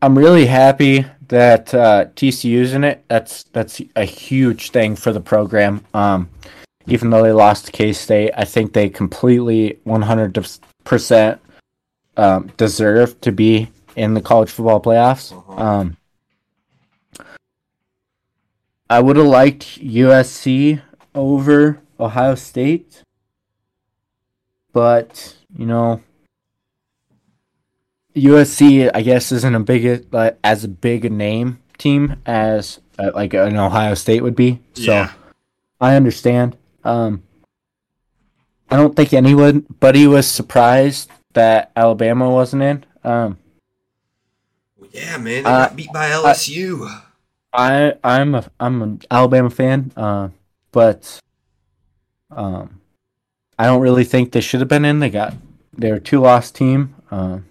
[0.03, 3.05] I'm really happy that uh, TCU's in it.
[3.09, 5.85] That's that's a huge thing for the program.
[5.95, 6.29] Um,
[6.87, 10.49] even though they lost to K State, I think they completely 100
[10.85, 11.41] percent
[12.17, 15.33] um, deserve to be in the college football playoffs.
[15.33, 15.63] Uh-huh.
[15.63, 15.97] Um,
[18.89, 20.81] I would have liked USC
[21.15, 23.03] over Ohio State,
[24.73, 26.03] but you know,
[28.17, 33.11] USC I guess isn't a big like, as a big a name team as uh,
[33.15, 34.61] like an Ohio State would be.
[34.75, 35.13] So Yeah.
[35.81, 36.57] I understand.
[36.85, 37.23] Um,
[38.71, 42.85] I don't think anybody was surprised that Alabama wasn't in.
[43.05, 43.39] Um,
[44.93, 45.45] Yeah, man.
[45.45, 46.89] They Uh, got beat by LSU.
[47.53, 50.29] I I'm a I'm an Alabama fan, uh,
[50.73, 51.21] but
[52.31, 52.81] um,
[53.59, 55.01] I don't really think they should have been in.
[55.01, 55.35] They got
[55.77, 56.95] they're a two loss team.
[57.11, 57.45] Um,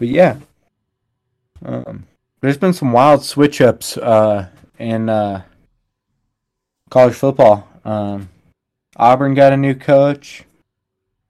[0.00, 0.38] but yeah,
[1.64, 2.06] um,
[2.40, 5.42] there's been some wild switch ups uh, in uh,
[6.88, 7.68] college football.
[7.84, 8.30] Um,
[8.96, 10.44] Auburn got a new coach.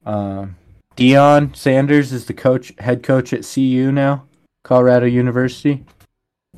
[0.06, 0.56] Um,
[0.96, 4.26] Deion Sanders is the coach, head coach at CU now,
[4.62, 5.84] Colorado University.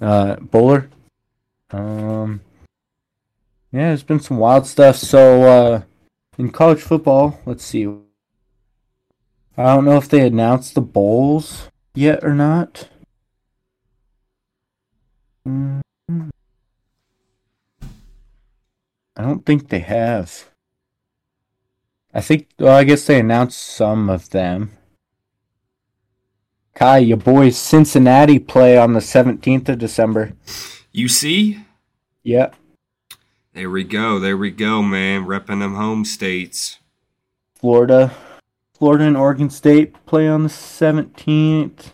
[0.01, 0.89] Uh bowler.
[1.71, 2.41] Um
[3.71, 4.97] yeah there's been some wild stuff.
[4.97, 5.83] So uh
[6.39, 7.87] in college football let's see.
[9.57, 12.89] I don't know if they announced the bowls yet or not
[15.47, 15.81] Mm.
[19.17, 20.49] i don't think they have
[22.15, 24.71] i think well i guess they announced some of them
[26.77, 30.33] kai your boys cincinnati play on the 17th of december
[30.93, 31.59] You see?
[32.23, 32.55] Yep.
[33.55, 34.19] There we go.
[34.19, 35.25] There we go, man.
[35.25, 36.79] Repping them home states.
[37.55, 38.15] Florida,
[38.83, 41.93] Florida and Oregon State play on the seventeenth.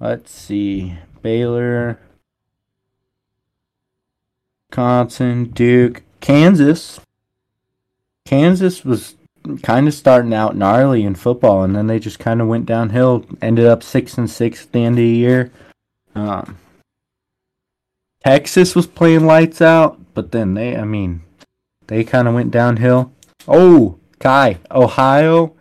[0.00, 2.00] Let's see, Baylor,
[4.70, 6.98] Wisconsin, Duke, Kansas.
[8.24, 9.16] Kansas was
[9.62, 13.26] kind of starting out gnarly in football, and then they just kind of went downhill.
[13.42, 15.52] Ended up six and six at the end of the year.
[16.14, 16.56] Um,
[18.24, 21.20] Texas was playing lights out, but then they, I mean,
[21.88, 23.12] they kind of went downhill.
[23.46, 25.52] Oh, Kai, Ohio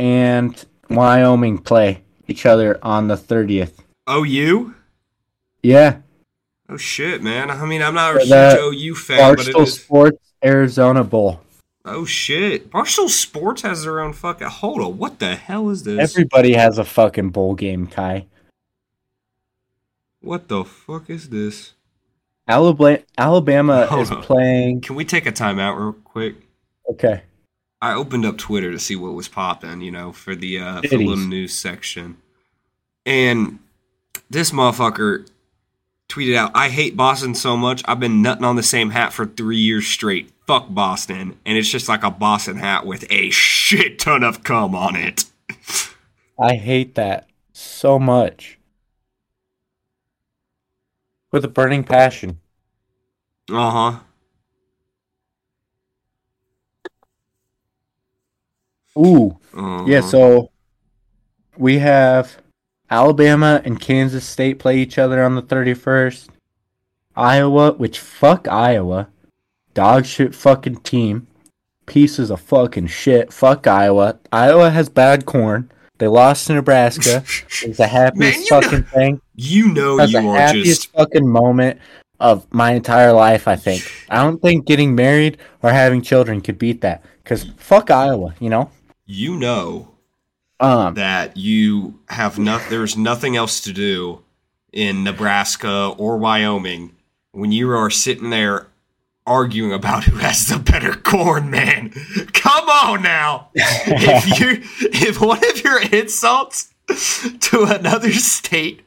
[0.00, 3.72] and Wyoming play each other on the 30th.
[4.06, 4.74] Oh, you?
[5.62, 5.98] Yeah,
[6.70, 7.50] Oh shit, man.
[7.50, 9.66] I mean, I'm not a huge OU fan, but it Barstool.
[9.66, 11.40] Sports Arizona Bowl.
[11.84, 12.70] Oh shit.
[12.70, 14.46] Barstool Sports has their own fucking.
[14.46, 14.96] Hold on.
[14.96, 15.98] What the hell is this?
[15.98, 18.26] Everybody has a fucking bowl game, Kai.
[20.20, 21.72] What the fuck is this?
[22.46, 24.22] Alabama, Alabama Hold is on.
[24.22, 24.80] playing.
[24.82, 26.36] Can we take a timeout real quick?
[26.88, 27.22] Okay.
[27.82, 30.98] I opened up Twitter to see what was popping, you know, for the uh, Cities.
[30.98, 32.18] little news section,
[33.06, 33.58] and
[34.28, 35.28] this motherfucker
[36.08, 37.82] tweeted out, "I hate Boston so much.
[37.86, 40.30] I've been nutting on the same hat for three years straight.
[40.46, 44.74] Fuck Boston." And it's just like a Boston hat with a shit ton of cum
[44.74, 45.24] on it.
[46.38, 48.58] I hate that so much.
[51.32, 52.40] With a burning passion.
[53.48, 53.98] Uh huh.
[59.00, 59.38] Ooh.
[59.54, 59.84] Uh-huh.
[59.86, 60.50] Yeah, so
[61.56, 62.38] we have
[62.90, 66.28] Alabama and Kansas State play each other on the 31st.
[67.16, 69.08] Iowa, which fuck Iowa.
[69.74, 71.26] Dog shit fucking team.
[71.86, 73.32] Pieces of fucking shit.
[73.32, 74.18] Fuck Iowa.
[74.32, 75.70] Iowa has bad corn.
[75.98, 77.24] They lost to Nebraska.
[77.62, 79.20] it's the happiest Man, you know- fucking thing.
[79.34, 81.80] You know That's you are the happiest just fucking moment
[82.20, 83.48] of my entire life.
[83.48, 83.90] I think.
[84.08, 87.04] I don't think getting married or having children could beat that.
[87.24, 88.70] Cause fuck Iowa, you know.
[89.10, 89.88] You know
[90.60, 94.22] Um, that you have not there's nothing else to do
[94.72, 96.94] in Nebraska or Wyoming
[97.32, 98.68] when you are sitting there
[99.26, 101.90] arguing about who has the better corn, man.
[102.32, 103.48] Come on now.
[103.54, 106.72] if you if one of your insults
[107.40, 108.82] to another state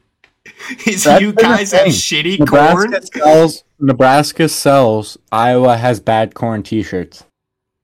[0.86, 3.64] is That's you guys have shitty Nebraska corn, sells.
[3.78, 5.18] Nebraska sells.
[5.32, 7.24] Iowa has bad corn T-shirts.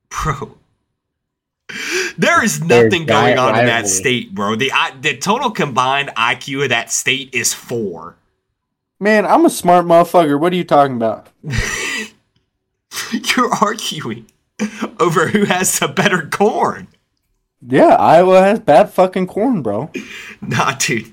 [0.09, 0.57] bro.
[2.19, 4.57] There is There's nothing going giant on in that state, bro.
[4.57, 8.17] The I, the total combined IQ of that state is four.
[8.99, 10.39] Man, I'm a smart motherfucker.
[10.39, 11.29] What are you talking about?
[13.13, 14.27] You're arguing
[14.99, 16.89] over who has the better corn.
[17.63, 19.91] Yeah, Iowa has bad fucking corn, bro.
[20.41, 21.13] Nah, dude.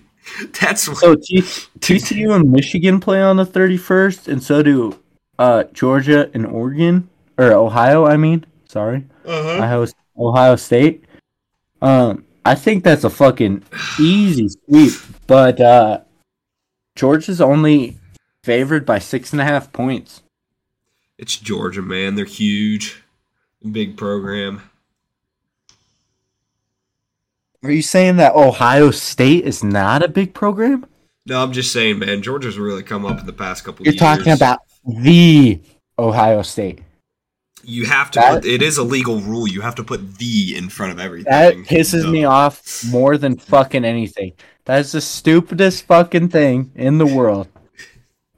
[0.59, 1.41] That's So T-
[1.79, 4.99] TCU and Michigan play on the 31st, and so do
[5.39, 8.05] uh, Georgia and Oregon or Ohio.
[8.05, 9.63] I mean, sorry, uh-huh.
[9.63, 9.85] Ohio
[10.17, 11.05] Ohio State.
[11.81, 13.63] Um, I think that's a fucking
[13.99, 14.93] easy sweep,
[15.27, 16.01] but uh,
[16.95, 17.97] Georgia's only
[18.43, 20.21] favored by six and a half points.
[21.17, 22.15] It's Georgia, man.
[22.15, 23.03] They're huge.
[23.71, 24.61] Big program.
[27.63, 30.85] Are you saying that Ohio State is not a big program?
[31.25, 32.21] No, I'm just saying, man.
[32.21, 33.99] Georgia's really come up in the past couple You're years.
[33.99, 35.59] talking about the
[35.99, 36.79] Ohio State.
[37.69, 39.45] You have to That- put it is a legal rule.
[39.47, 41.29] You have to put the in front of everything.
[41.31, 42.09] That pisses Duh.
[42.11, 44.31] me off more than fucking anything.
[44.65, 47.47] That is the stupidest fucking thing in the world.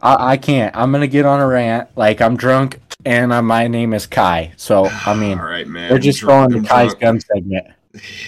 [0.02, 0.76] I, I can't.
[0.76, 1.90] I'm gonna get on a rant.
[1.96, 4.54] Like I'm drunk, and uh, my name is Kai.
[4.58, 5.92] So I mean, All right, man.
[5.92, 7.00] we're just Drunk- going to Kai's drunk.
[7.02, 7.68] gun segment.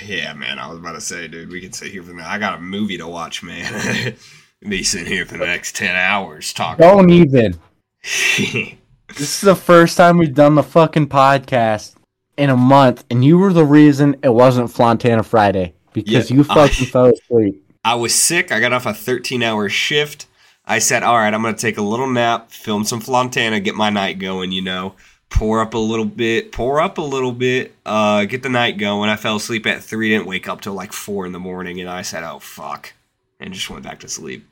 [0.06, 0.60] Yeah, man.
[0.60, 2.62] I was about to say, dude, we can sit here for the I got a
[2.62, 4.16] movie to watch, man.
[4.70, 6.84] Be sitting here for the next ten hours talking.
[6.86, 7.58] Don't even.
[9.17, 11.95] This is the first time we've done the fucking podcast
[12.38, 16.43] in a month, and you were the reason it wasn't Flontana Friday because Yeah, you
[16.43, 17.67] fucking I- fell asleep.
[17.84, 18.52] I was sick.
[18.52, 20.28] I got off a 13 hour shift.
[20.65, 23.74] I said, all right, I'm going to take a little nap, film some Flontana, get
[23.76, 24.93] my night going, you know,
[25.30, 29.10] pour up a little bit, pour up a little bit, uh, get the night going.
[29.10, 31.89] I fell asleep at 3, didn't wake up till like 4 in the morning, and
[31.89, 32.93] I said, oh, fuck,
[33.39, 34.47] and just went back to sleep.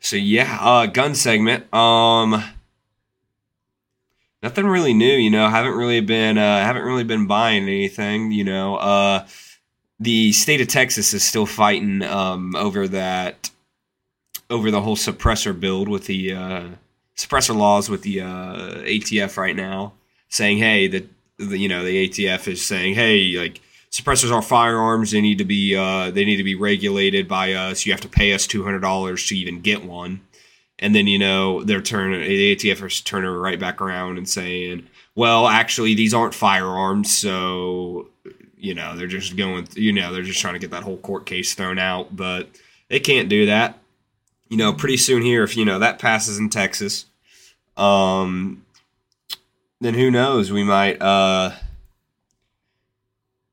[0.00, 1.72] So, yeah, uh, gun segment.
[1.74, 2.44] Um,
[4.42, 8.44] nothing really new, you know, haven't really been, uh, haven't really been buying anything, you
[8.44, 9.26] know, uh,
[9.98, 13.50] the state of Texas is still fighting um, over that
[14.48, 16.68] over the whole suppressor build with the uh,
[17.16, 19.94] suppressor laws with the uh, ATF right now,
[20.28, 21.06] saying, "Hey, the
[21.38, 25.10] you know the ATF is saying, hey, like suppressors are firearms.
[25.10, 27.86] They need to be uh, they need to be regulated by us.
[27.86, 30.20] You have to pay us two hundred dollars to even get one."
[30.78, 34.86] And then you know they're turning the ATF is turning right back around and saying,
[35.14, 38.08] "Well, actually, these aren't firearms, so
[38.58, 41.26] you know they're just going you know they're just trying to get that whole court
[41.26, 42.48] case thrown out but
[42.88, 43.78] they can't do that.
[44.48, 47.06] You know pretty soon here if you know that passes in texas
[47.76, 48.64] um
[49.80, 50.50] then who knows?
[50.50, 51.52] We might uh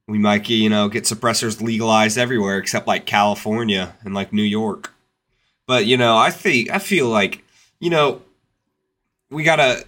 [0.07, 4.93] we might you know get suppressors legalized everywhere except like california and like new york
[5.67, 7.43] but you know i think i feel like
[7.79, 8.21] you know
[9.29, 9.85] we gotta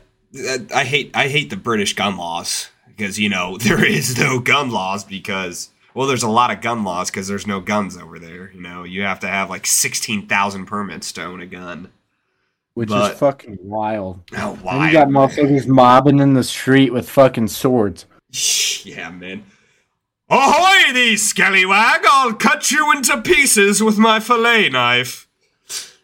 [0.73, 4.69] i hate i hate the british gun laws because you know there is no gun
[4.71, 8.51] laws because well there's a lot of gun laws because there's no guns over there
[8.53, 8.83] you know?
[8.83, 11.89] You have to have like 16,000 permits to own a gun.
[12.73, 14.21] Which But- is fucking wild.
[14.37, 18.05] oh And you got motherfuckers mobbing in the street with fucking swords.
[18.83, 19.43] yeah man.
[20.29, 22.01] Ahoy thee scallywag!
[22.09, 25.24] I'll cut you into pieces with my fillet knife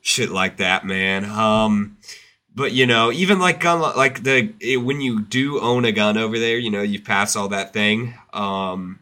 [0.01, 1.25] shit like that man.
[1.25, 1.97] Um
[2.53, 6.17] but you know even like gun like the it, when you do own a gun
[6.17, 8.99] over there you know you pass all that thing um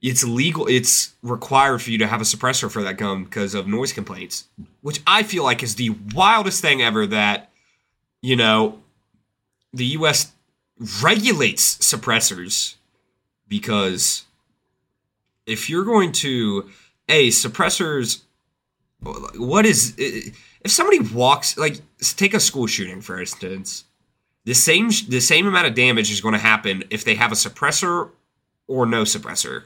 [0.00, 3.66] it's legal it's required for you to have a suppressor for that gun because of
[3.66, 4.44] noise complaints
[4.80, 7.50] which i feel like is the wildest thing ever that
[8.20, 8.78] you know
[9.72, 10.32] the us
[11.02, 12.76] regulates suppressors
[13.48, 14.24] because
[15.46, 16.68] if you're going to
[17.08, 18.22] a suppressors
[19.04, 21.80] what is if somebody walks like
[22.16, 23.84] take a school shooting for instance
[24.44, 27.34] the same the same amount of damage is going to happen if they have a
[27.34, 28.10] suppressor
[28.68, 29.64] or no suppressor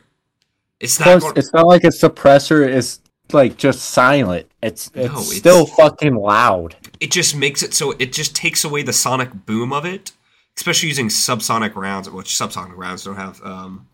[0.80, 3.00] it's not Plus, going, it's not like a suppressor is
[3.32, 4.46] like just silent.
[4.62, 6.76] It's it's No, it's- still fucking loud.
[7.00, 10.12] it just makes it so it just takes away the sonic boom of it
[10.56, 13.86] especially using subsonic rounds which subsonic rounds don't have um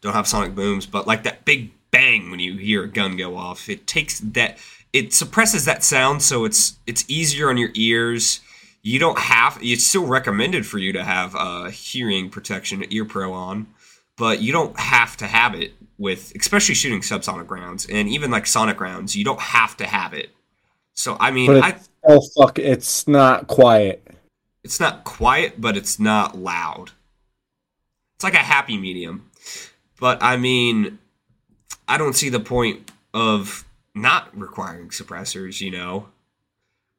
[0.00, 3.36] don't have sonic booms but like that big bang when you hear a gun go
[3.36, 3.68] off.
[3.68, 4.58] It takes that
[4.94, 8.40] it suppresses that sound so it's it's easier on your ears.
[8.82, 13.32] You don't have it's still recommended for you to have uh, hearing protection ear pro
[13.32, 13.66] on,
[14.16, 18.46] but you don't have to have it with especially shooting subsonic rounds and even like
[18.46, 19.16] sonic rounds.
[19.16, 20.30] You don't have to have it.
[20.94, 24.06] So I mean, I, oh fuck, it's not quiet.
[24.62, 26.92] it's not quiet, but it's not loud.
[28.14, 29.28] It's like a happy medium.
[29.98, 31.00] But I mean,
[31.88, 33.64] I don't see the point of
[33.94, 36.08] not requiring suppressors, you know.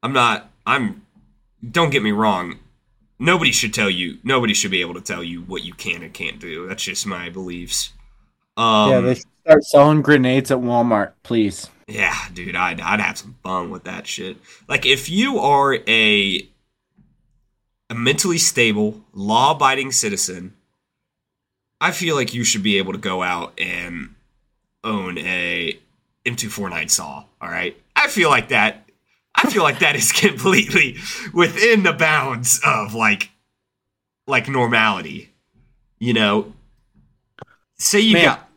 [0.02, 1.06] I'm not I'm
[1.72, 2.60] don't get me wrong.
[3.18, 6.14] Nobody should tell you nobody should be able to tell you what you can and
[6.14, 6.68] can't do.
[6.68, 7.94] That's just my beliefs.
[8.58, 11.70] Um yeah, they should start selling grenades at Walmart, please.
[11.88, 14.38] Yeah, dude, I'd I'd have some fun with that shit.
[14.68, 16.50] Like if you are a
[17.90, 20.56] a mentally stable, law-abiding citizen,
[21.80, 24.16] I feel like you should be able to go out and
[24.84, 25.80] own a
[26.26, 27.80] M249 saw, all right?
[27.96, 28.86] I feel like that
[29.36, 30.98] I feel like that is completely
[31.34, 33.32] within the bounds of like
[34.28, 35.32] like normality.
[36.00, 36.54] You know,
[37.78, 38.26] say you Man.
[38.26, 38.50] got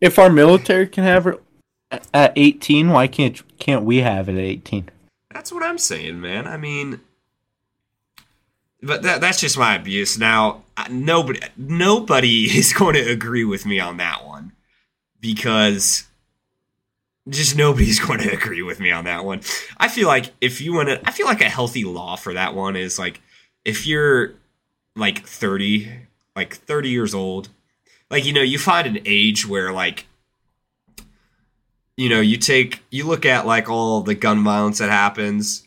[0.00, 1.42] If our military can have it
[2.14, 4.88] at 18, why can't can't we have it at 18?
[5.32, 6.46] That's what I'm saying, man.
[6.46, 7.00] I mean,
[8.82, 10.18] but that, that's just my abuse.
[10.18, 14.52] Now, nobody nobody is going to agree with me on that one
[15.20, 16.04] because
[17.28, 19.40] just nobody's going to agree with me on that one.
[19.78, 22.54] I feel like if you want to, I feel like a healthy law for that
[22.54, 23.20] one is like
[23.64, 24.34] if you're
[24.96, 25.90] like 30,
[26.36, 27.48] like 30 years old,
[28.10, 30.06] like you know, you find an age where like
[31.96, 35.66] you know, you take you look at like all the gun violence that happens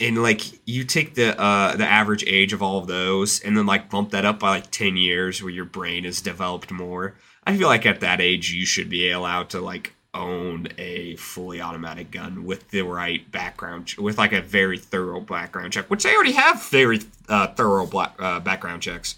[0.00, 3.66] and like you take the uh the average age of all of those and then
[3.66, 7.14] like bump that up by like 10 years where your brain is developed more.
[7.44, 11.60] I feel like at that age you should be allowed to like own a fully
[11.60, 16.14] automatic gun with the right background with like a very thorough background check, which they
[16.14, 19.16] already have very uh, thorough black, uh, background checks.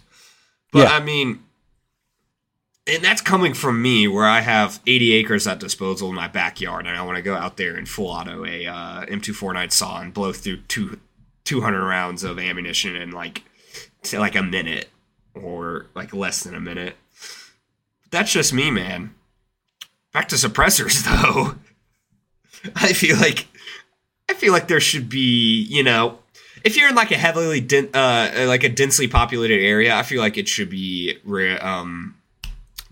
[0.73, 0.97] But Yeah.
[0.97, 1.43] I mean,
[2.87, 6.87] and that's coming from me where I have 80 acres at disposal in my backyard
[6.87, 10.13] and I want to go out there and full auto a uh, M249 saw and
[10.13, 11.01] blow through two,
[11.45, 13.43] 200 rounds of ammunition in like
[14.05, 14.91] to like a minute
[15.35, 16.97] or like less than a minute.
[18.11, 19.15] That's just me, man.
[20.15, 21.57] Back to suppressors though.
[22.75, 23.47] I feel like
[24.31, 26.21] I feel like there should be, you know,
[26.65, 30.39] if you're in like a heavily uh like a densely populated area, I feel like
[30.39, 32.17] it should be re- um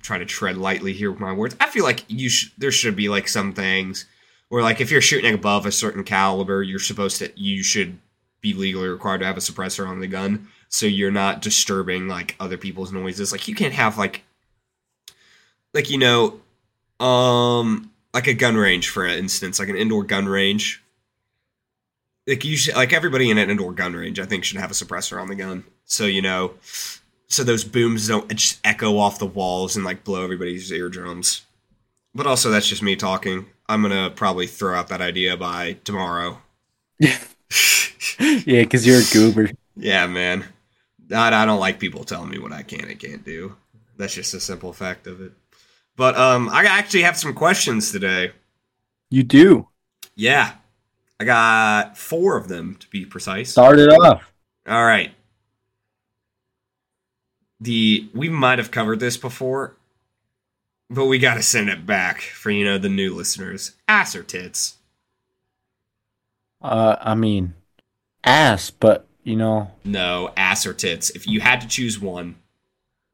[0.02, 1.56] trying to tread lightly here with my words.
[1.60, 4.04] I feel like you sh- there should be like some things
[4.50, 7.98] where like if you're shooting above a certain caliber, you're supposed to you should
[8.42, 12.34] be legally required to have a suppressor on the gun so you're not disturbing like
[12.40, 13.30] other people's noises.
[13.30, 14.24] Like you can't have like
[15.72, 16.41] like you know
[17.02, 20.82] um like a gun range for instance, like an indoor gun range.
[22.26, 24.74] Like you should like everybody in an indoor gun range I think should have a
[24.74, 25.64] suppressor on the gun.
[25.84, 26.54] So you know
[27.32, 31.42] so those booms don't just echo off the walls and like blow everybody's eardrums.
[32.14, 33.46] But also, that's just me talking.
[33.68, 36.42] I'm gonna probably throw out that idea by tomorrow.
[36.98, 37.16] yeah,
[38.18, 39.50] because you're a goober.
[39.76, 40.44] Yeah, man.
[41.10, 43.56] I, I don't like people telling me what I can and can't do.
[43.96, 45.32] That's just a simple fact of it.
[46.02, 48.32] But um, I actually have some questions today.
[49.08, 49.68] You do.
[50.16, 50.54] Yeah,
[51.20, 53.52] I got four of them to be precise.
[53.52, 54.32] Start it off.
[54.66, 55.12] All right.
[57.60, 59.76] The we might have covered this before,
[60.90, 63.76] but we got to send it back for you know the new listeners.
[63.86, 64.78] Ass or tits?
[66.60, 67.54] Uh, I mean,
[68.24, 71.10] ass, but you know, No, ass or tits.
[71.10, 72.34] If you had to choose one,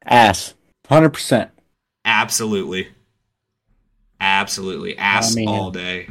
[0.07, 0.55] ass,
[0.89, 1.51] hundred percent.
[2.09, 2.89] Absolutely,
[4.21, 6.09] absolutely ass I mean- all day.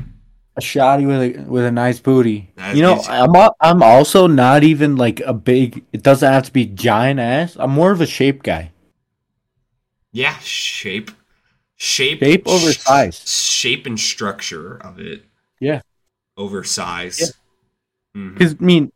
[0.56, 2.50] A shotty with a with a nice booty.
[2.56, 5.86] That you know, is- I'm al- I'm also not even like a big.
[5.94, 7.56] It doesn't have to be giant ass.
[7.60, 8.72] I'm more of a shape guy.
[10.12, 11.12] Yeah, shape,
[11.76, 13.20] shape, Shape over sh- size.
[13.30, 15.26] shape and structure of it.
[15.60, 15.82] Yeah.
[16.38, 17.20] over size.
[17.20, 17.28] Yeah.
[18.22, 18.34] Mm-hmm.
[18.34, 18.92] Because I mean,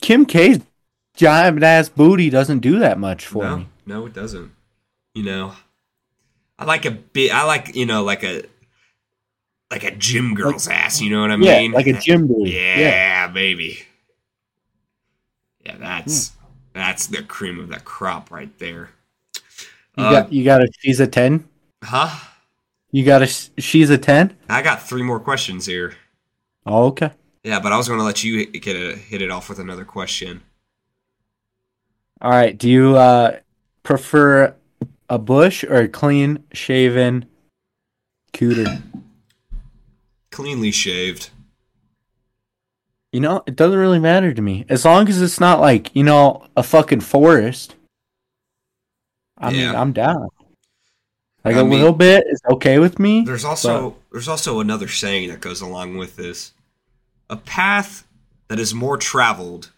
[0.00, 0.60] Kim K's
[1.14, 3.68] giant ass booty doesn't do that much for no, me.
[3.84, 4.50] no, it doesn't.
[5.14, 5.52] You know,
[6.58, 7.32] I like a bit.
[7.32, 8.44] I like you know like a
[9.70, 11.00] like a gym girl's ass.
[11.00, 11.72] You know what I yeah, mean?
[11.72, 12.60] like a gym booty.
[12.74, 13.28] Yeah, Yeah.
[13.28, 13.78] baby.
[15.64, 16.32] Yeah, that's
[16.72, 18.90] that's the cream of the crop right there.
[19.96, 21.48] You Uh, got you got a she's a ten.
[21.82, 22.10] huh?
[22.92, 24.36] You got a she's a ten.
[24.48, 25.96] I got three more questions here.
[26.66, 27.10] Oh, okay.
[27.44, 29.84] Yeah, but I was going to let you get a, hit it off with another
[29.84, 30.42] question.
[32.20, 32.56] All right.
[32.56, 33.38] Do you uh
[33.82, 34.54] prefer
[35.08, 37.26] a bush or a clean shaven
[38.32, 38.82] cooter.
[40.30, 41.30] Cleanly shaved.
[43.12, 46.02] You know, it doesn't really matter to me as long as it's not like you
[46.02, 47.76] know a fucking forest.
[49.38, 50.28] I mean, I'm down.
[51.44, 53.22] Like I a mean- little bit is okay with me.
[53.24, 56.52] There's also there's also another saying that goes along with this.
[57.30, 58.06] A path
[58.48, 59.70] that is more traveled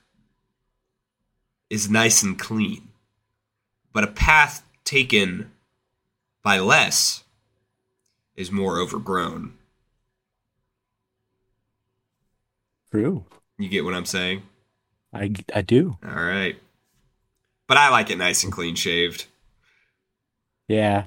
[1.68, 2.88] is nice and clean.
[3.92, 5.50] But a path taken
[6.42, 7.24] by less
[8.36, 9.52] is more overgrown.
[12.90, 13.26] True.
[13.58, 14.42] You get what I'm saying?
[15.12, 15.98] I I do.
[16.02, 16.56] All right.
[17.66, 19.26] But I like it nice and clean shaved.
[20.68, 21.04] Yeah.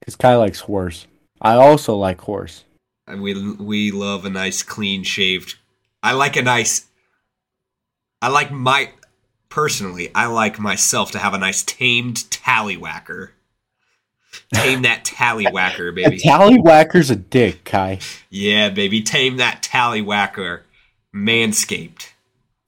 [0.00, 1.06] Because Kai likes horse.
[1.40, 2.64] I also like horse.
[3.06, 5.56] And we we love a nice clean shaved.
[6.02, 6.86] I like a nice.
[8.22, 8.90] I like my
[9.48, 10.10] personally.
[10.14, 13.30] I like myself to have a nice tamed tallywhacker.
[14.54, 16.18] Tame that tallywhacker, A baby.
[16.18, 17.98] tallywhacker's a dick, Kai.
[18.30, 19.02] yeah, baby.
[19.02, 20.60] Tame that tallywhacker.
[21.14, 22.08] Manscaped.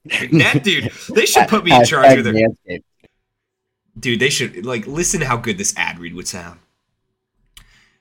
[0.05, 0.91] That dude.
[1.13, 2.33] They should put me in charge of their.
[2.33, 2.83] Manscaped.
[3.99, 6.59] Dude, they should like listen to how good this ad read would sound.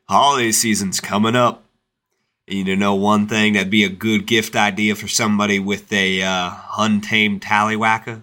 [0.09, 1.65] Holiday season's coming up.
[2.47, 6.51] You know one thing that'd be a good gift idea for somebody with a uh,
[6.79, 8.23] untamed tallywhacker?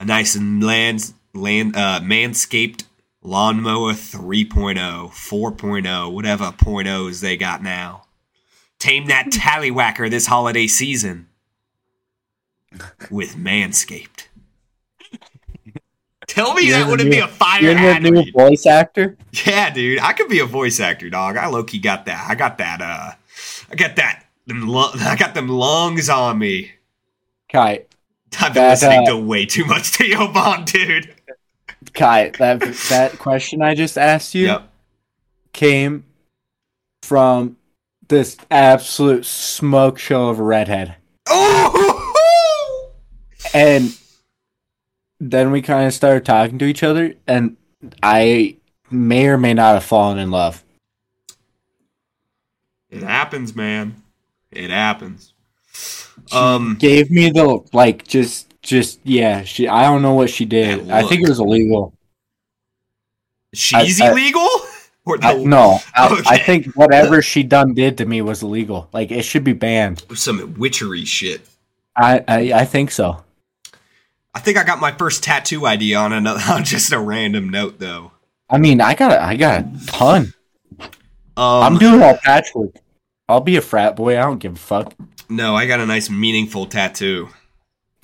[0.00, 2.84] A nice and land, land uh, manscaped
[3.22, 4.78] lawnmower 3.0,
[5.10, 8.04] 4.0, whatever point ohs they got now.
[8.78, 11.28] Tame that tallywhacker this holiday season
[13.10, 14.28] with Manscaped.
[16.26, 19.16] Tell me You're that wouldn't be a fire You're the new voice actor.
[19.44, 21.36] Yeah, dude, I could be a voice actor, dog.
[21.36, 22.24] I low key got that.
[22.28, 22.80] I got that.
[22.80, 23.10] Uh,
[23.68, 24.24] I got that.
[24.46, 26.70] Them lu- I got them lungs on me.
[27.50, 27.86] Kai,
[28.38, 31.14] I've been That, listening uh, to way too much Theo Von, dude.
[31.94, 32.60] Kai, that
[32.90, 34.70] that question I just asked you Yep.
[35.52, 36.04] came
[37.02, 37.56] from
[38.08, 40.96] this absolute smoke show of a redhead.
[41.28, 42.92] Oh,
[43.54, 43.96] And
[45.18, 47.56] then we kind of started talking to each other, and
[48.02, 48.56] I
[48.90, 50.62] may or may not have fallen in love.
[52.90, 54.02] it happens, man.
[54.50, 55.29] It happens.
[56.30, 59.42] She Um, gave me the like, just, just yeah.
[59.42, 60.90] She, I don't know what she did.
[60.90, 61.92] I think it was illegal.
[63.54, 64.46] she's I- illegal.
[65.06, 68.90] Or I, the, no, I, I think whatever she done did to me was illegal.
[68.92, 70.04] Like it should be banned.
[70.14, 71.40] some witchery shit.
[71.96, 73.24] I, I, I think so.
[74.34, 77.78] I think I got my first tattoo idea on another on just a random note,
[77.78, 78.12] though.
[78.50, 80.34] I mean, I got, a, I got a ton.
[80.78, 80.86] Um,
[81.38, 82.74] I'm doing all patchwork.
[83.26, 84.18] I'll be a frat boy.
[84.18, 84.92] I don't give a fuck.
[85.30, 87.28] No, I got a nice, meaningful tattoo.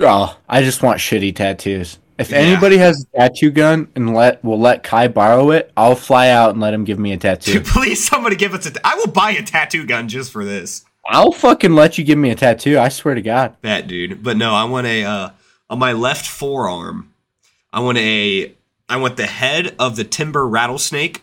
[0.00, 1.98] Oh, I just want shitty tattoos.
[2.18, 2.38] If Yeah.
[2.38, 6.50] anybody has a tattoo gun and let will let Kai borrow it, I'll fly out
[6.50, 7.60] and let him give me a tattoo.
[7.60, 8.70] Please, somebody give us a.
[8.70, 10.84] T- I will buy a tattoo gun just for this.
[11.08, 12.78] I'll fucking let you give me a tattoo.
[12.78, 13.56] I swear to God.
[13.62, 14.22] That dude.
[14.22, 15.30] But no, I want a uh,
[15.70, 17.12] on my left forearm.
[17.72, 18.52] I want a.
[18.88, 21.22] I want the head of the timber rattlesnake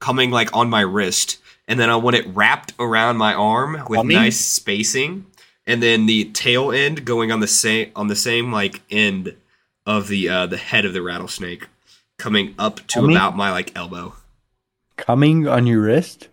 [0.00, 1.38] coming like on my wrist,
[1.68, 5.26] and then I want it wrapped around my arm with nice spacing,
[5.66, 9.36] and then the tail end going on the same on the same like end
[9.86, 11.68] of the uh, the head of the rattlesnake
[12.18, 13.16] coming up to Coming?
[13.16, 14.14] about my like elbow.
[14.96, 16.28] Coming on your wrist.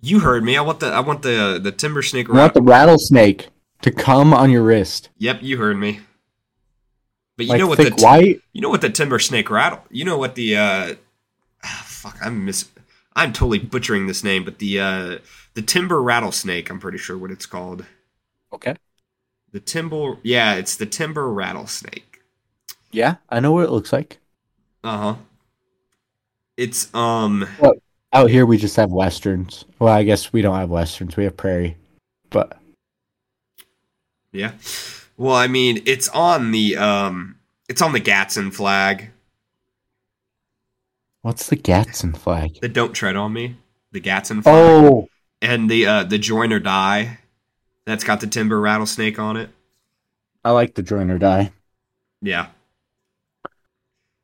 [0.00, 0.56] You heard me.
[0.56, 2.30] I want the I want the the timber snake.
[2.30, 3.48] I want the rattlesnake
[3.82, 5.08] to come on your wrist.
[5.18, 6.00] Yep, you heard me.
[7.36, 8.40] But you Like know what the white.
[8.52, 9.80] you know what the timber snake rattle.
[9.90, 10.94] You know what the uh,
[11.64, 12.16] ah, fuck.
[12.22, 12.68] I'm miss.
[13.16, 15.18] I'm totally butchering this name, but the uh,
[15.58, 16.70] the timber rattlesnake.
[16.70, 17.84] I'm pretty sure what it's called.
[18.52, 18.76] Okay.
[19.50, 20.16] The timber.
[20.22, 22.20] Yeah, it's the timber rattlesnake.
[22.92, 24.18] Yeah, I know what it looks like.
[24.84, 25.14] Uh huh.
[26.56, 27.48] It's um.
[28.12, 29.64] Out here, we just have westerns.
[29.80, 31.16] Well, I guess we don't have westerns.
[31.16, 31.76] We have prairie.
[32.30, 32.56] But
[34.30, 34.52] Yeah.
[35.16, 37.34] Well, I mean, it's on the um.
[37.68, 39.10] It's on the Gadsden flag.
[41.22, 42.60] what's the Gadsden flag?
[42.60, 43.56] The "Don't Tread on Me."
[43.90, 44.54] The Gadsden flag.
[44.54, 45.08] Oh,
[45.42, 47.18] and the uh the join or die
[47.86, 49.50] that's got the timber rattlesnake on it
[50.44, 51.52] I like the join or die.
[52.22, 52.48] yeah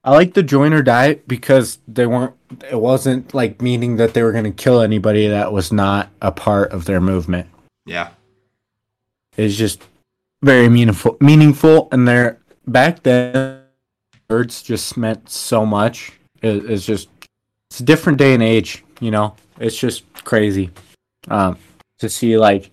[0.05, 2.35] I like the join or die because they weren't.
[2.71, 6.31] It wasn't like meaning that they were going to kill anybody that was not a
[6.31, 7.49] part of their movement.
[7.87, 8.11] yeah
[9.39, 9.83] It's just
[10.43, 11.17] very meaningful.
[11.21, 13.63] Meaningful, and there back then,
[14.29, 16.13] words just meant so much.
[16.43, 17.09] It, it's just
[17.71, 18.85] it's a different day and age.
[19.01, 20.71] You know, it's just crazy
[21.29, 21.59] um,
[21.99, 22.71] to see like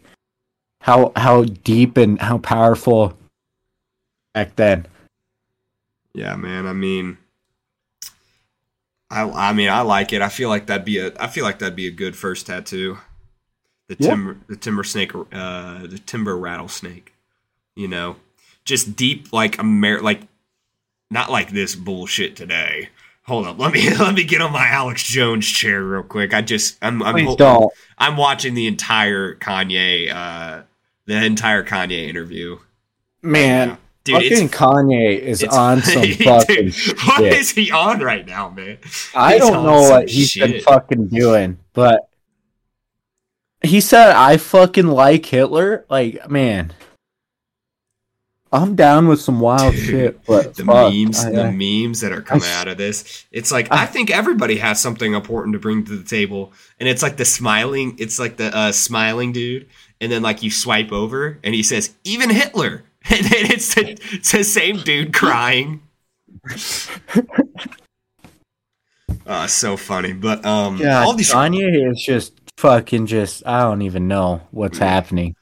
[0.81, 3.17] how how deep and how powerful
[4.33, 4.85] back then.
[6.13, 7.17] yeah man i mean
[9.09, 10.21] I, I mean, I like it.
[10.21, 11.11] I feel like that'd be a.
[11.19, 12.97] I feel like that'd be a good first tattoo.
[13.89, 14.11] The Yeah.
[14.11, 17.13] timber, the timber snake, uh, the timber rattlesnake.
[17.75, 18.15] You know,
[18.63, 20.21] just deep like Amer, like
[21.09, 22.87] not like this bullshit today.
[23.23, 26.33] Hold up, let me let me get on my Alex Jones chair real quick.
[26.33, 27.71] I just I'm I'm, Please don't.
[27.97, 30.63] I'm watching the entire Kanye, uh,
[31.05, 32.57] the entire Kanye interview.
[33.21, 36.73] Man, Dude, fucking it's Kanye is on some fucking dude.
[36.73, 37.33] Shit.
[37.33, 38.79] is he on right now, man?
[39.13, 42.09] I He's don't know what he's been fucking doing, but
[43.61, 45.85] he said I fucking like Hitler.
[45.87, 46.73] Like, man,
[48.53, 52.01] I'm down with some wild Dude, shit, but the fuck, memes, I- the I- memes
[52.01, 53.25] that are coming I- out of this.
[53.31, 57.01] It's like I, think everybody has something important to bring to the table, and it's
[57.01, 57.95] like the smiling.
[57.97, 59.67] It's like the uh, smiling dude,
[60.01, 63.91] and then like you swipe over, and he says, "Even Hitler," and then it's the,
[64.11, 65.81] it's the same dude crying.
[69.25, 73.47] Uh, so funny, but um, God, all these Kanye is just fucking just.
[73.47, 74.89] I don't even know what's Yeah.
[74.89, 75.35] happening.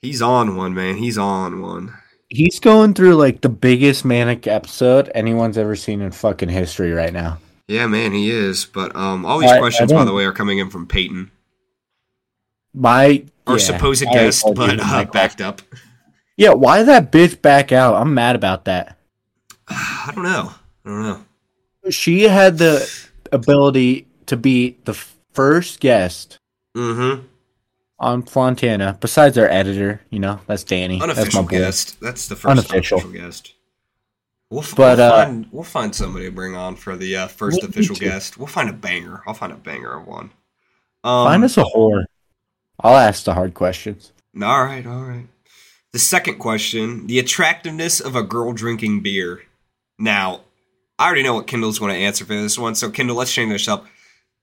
[0.00, 0.96] he's on one, man.
[0.96, 1.92] He's on one.
[2.28, 7.12] He's going through like the biggest manic episode anyone's ever seen in fucking history right
[7.12, 7.38] now.
[7.68, 8.64] Yeah, man, he is.
[8.64, 11.30] But um, all these I- I questions, by the way, are coming in from Peyton,
[12.74, 15.62] My our yeah, supposed I guest, but uh, backed up.
[16.36, 17.94] Yeah, why did that bitch back out?
[17.94, 18.98] I'm mad about that.
[19.68, 20.52] I don't know.
[20.84, 21.24] I don't know.
[21.90, 22.88] She had the
[23.32, 24.94] ability to be the
[25.32, 26.38] first guest
[26.76, 27.24] Mm-hmm.
[27.98, 30.00] On Fontana, besides our editor.
[30.10, 30.98] You know, that's Danny.
[30.98, 31.58] that's Unofficial my boy.
[31.58, 32.00] guest.
[32.00, 32.98] That's the first Unofficial.
[33.00, 33.52] unofficial guest.
[34.50, 37.26] We'll, f- But, we'll uh, find we'll find somebody to bring on for the uh,
[37.26, 38.38] first official guest.
[38.38, 39.22] We'll find a banger.
[39.26, 40.30] I'll find a banger of one.
[41.04, 42.04] Um, Find us a whore.
[42.80, 44.12] I'll ask the hard questions.
[44.40, 45.26] All right, all right.
[45.92, 49.42] The second question: the attractiveness of a girl drinking beer.
[49.98, 50.42] Now,
[50.98, 52.74] I already know what Kendall's going to answer for this one.
[52.74, 53.86] So, Kendall, let's change this up.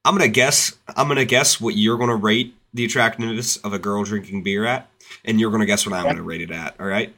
[0.03, 0.73] I'm gonna guess.
[0.97, 4.65] I'm gonna guess what you're going to rate the attractiveness of a girl drinking beer
[4.65, 4.89] at,
[5.25, 6.79] and you're going to guess what I'm going to rate it at.
[6.79, 7.13] All right.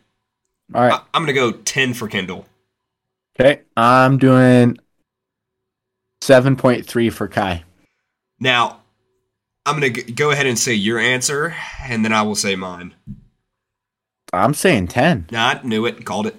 [0.74, 0.94] All right.
[0.94, 2.46] I, I'm going to go ten for Kendall.
[3.40, 3.62] Okay.
[3.76, 4.78] I'm doing
[6.22, 7.64] 7.3 for Kai.
[8.40, 8.82] Now,
[9.66, 12.94] I'm going to go ahead and say your answer, and then I will say mine.
[14.34, 15.28] I'm saying 10.
[15.32, 16.36] Nah, knew it, called it.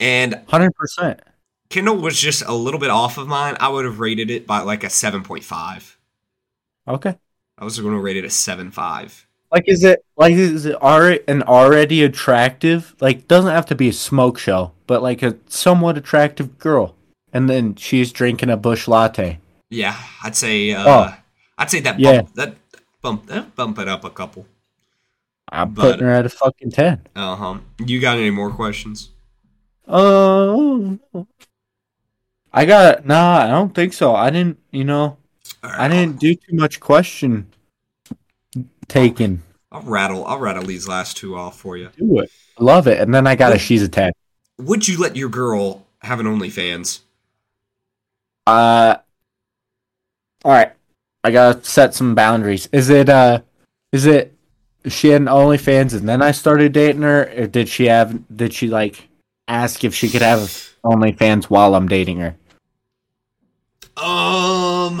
[0.00, 1.20] And 100%.
[1.68, 3.56] Kendall was just a little bit off of mine.
[3.60, 5.96] I would have rated it by like a 7.5.
[6.88, 7.16] Okay.
[7.58, 9.24] I was going to rate it a 7.5.
[9.50, 12.94] Like, is it like is it already an already attractive?
[13.00, 16.94] Like, doesn't have to be a smoke show, but like a somewhat attractive girl,
[17.34, 19.38] and then she's drinking a Busch Latte.
[19.68, 19.94] Yeah,
[20.24, 21.14] I'd say uh Oh.
[21.58, 22.22] I'd say that Yeah.
[22.34, 22.56] that
[23.02, 24.46] bump that bump it up a couple.
[25.50, 27.06] I'm But- putting her at a fucking ten.
[27.14, 27.58] Uh-huh.
[27.84, 29.10] You got any more questions?
[29.86, 30.98] Oh,
[32.52, 33.40] I got nah.
[33.44, 34.14] I don't think so.
[34.14, 34.58] I didn't.
[34.70, 35.18] You know,
[35.62, 37.46] I didn't do too much question
[38.88, 39.42] taking.
[39.70, 41.90] I'll, rattle I'll rattle these last two off for you.
[41.96, 42.30] Do it.
[42.58, 43.00] Love it.
[43.00, 44.12] And then I got a she's a ten.
[44.58, 47.00] Would you let your girl have an OnlyFans?
[48.46, 48.96] Uh,
[50.44, 50.72] all right.
[51.24, 52.68] I gotta set some boundaries.
[52.72, 53.40] Is it uh,
[53.92, 54.34] is it
[54.88, 58.20] she had an OnlyFans and then I started dating her, or did she have?
[58.36, 59.08] Did she like
[59.46, 60.40] ask if she could have
[60.84, 62.36] OnlyFans while I'm dating her?
[63.96, 65.00] Um,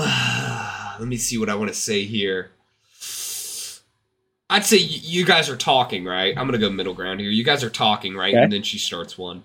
[1.02, 2.52] let me see what I want to say here.
[4.48, 6.32] I'd say y- you guys are talking, right?
[6.38, 7.28] I'm gonna go middle ground here.
[7.30, 8.32] You guys are talking, right?
[8.32, 8.40] Okay.
[8.44, 9.42] And then she starts one.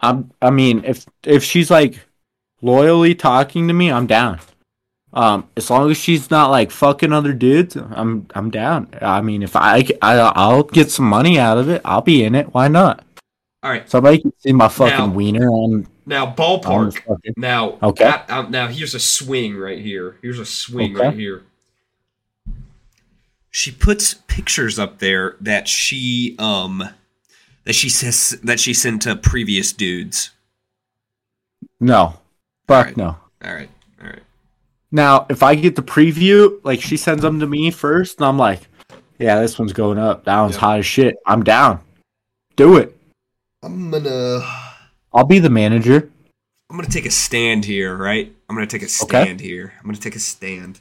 [0.00, 0.30] I'm.
[0.40, 2.00] I mean, if if she's like
[2.62, 4.40] loyally talking to me, I'm down.
[5.12, 8.88] Um, as long as she's not like fucking other dudes, I'm I'm down.
[9.02, 12.34] I mean, if I, I I'll get some money out of it, I'll be in
[12.34, 12.54] it.
[12.54, 13.04] Why not?
[13.62, 13.88] All right.
[13.90, 17.02] Somebody can see my fucking Now- wiener on, Now ballpark.
[17.04, 17.34] fucking.
[17.36, 18.04] Now, Okay.
[18.04, 20.16] that- um, now here's a swing right here.
[20.22, 21.06] Here's a swing Okay.
[21.08, 21.42] right here.
[23.50, 26.88] She puts pictures up there that she um
[27.64, 30.30] that she says that she sent to previous dudes.
[31.80, 32.18] No,
[32.68, 32.96] fuck Alright.
[32.96, 33.16] no.
[33.44, 34.22] All right, all right.
[34.92, 38.38] Now, if I get the preview, like she sends them to me first, and I'm
[38.38, 38.60] like,
[39.18, 40.24] yeah, this one's going up.
[40.24, 40.60] That one's Yeah.
[40.60, 41.16] hot as shit.
[41.26, 41.80] I'm down.
[42.56, 42.96] Do it.
[43.62, 44.40] I'm gonna
[45.16, 46.10] I'll be the manager.
[46.68, 48.30] I'm gonna take a stand here, right?
[48.48, 49.24] I'm gonna take a Okay.
[49.24, 49.72] stand here.
[49.80, 50.80] I'm gonna take a stand.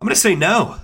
[0.00, 0.76] I'm gonna say no.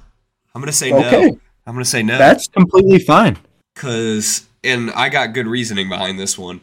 [0.54, 1.30] I'm gonna say Okay.
[1.30, 1.40] no.
[1.66, 2.18] I'm gonna say no.
[2.18, 3.38] That's completely fine.
[3.76, 6.60] Cause and I got good reasoning behind this one.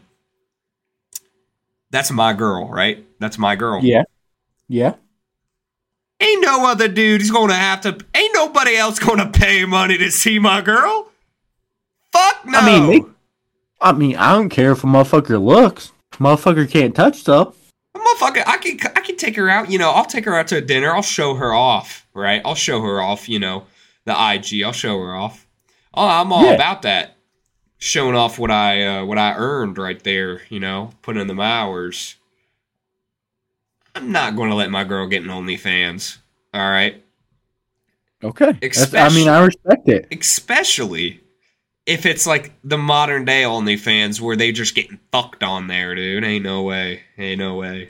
[1.91, 3.05] That's my girl, right?
[3.19, 3.79] That's my girl.
[3.84, 4.03] Yeah.
[4.67, 4.95] Yeah.
[6.19, 10.11] Ain't no other dude who's gonna have to ain't nobody else gonna pay money to
[10.11, 11.09] see my girl.
[12.11, 12.59] Fuck no.
[12.59, 13.09] I mean, they-
[13.82, 15.91] I mean, I don't care if a motherfucker looks.
[16.13, 17.55] Motherfucker can't touch stuff.
[17.95, 19.71] motherfucker, I can I can take her out.
[19.71, 20.93] You know, I'll take her out to a dinner.
[20.93, 22.41] I'll show her off, right?
[22.45, 23.27] I'll show her off.
[23.27, 23.65] You know,
[24.05, 24.61] the IG.
[24.63, 25.47] I'll show her off.
[25.93, 26.51] Oh, I'm all Yeah.
[26.53, 27.15] about that.
[27.79, 30.41] Showing off what I uh, what I earned right there.
[30.49, 32.15] You know, putting in the hours.
[33.95, 36.17] I'm not going to let my girl get an OnlyFans.
[36.53, 37.03] All right,
[38.23, 38.53] Okay.
[38.93, 40.07] I mean, I respect it.
[40.11, 41.20] especially
[41.91, 46.23] if it's like the modern day OnlyFans where they just getting fucked on there, dude.
[46.23, 47.01] Ain't no way.
[47.17, 47.89] Ain't no way.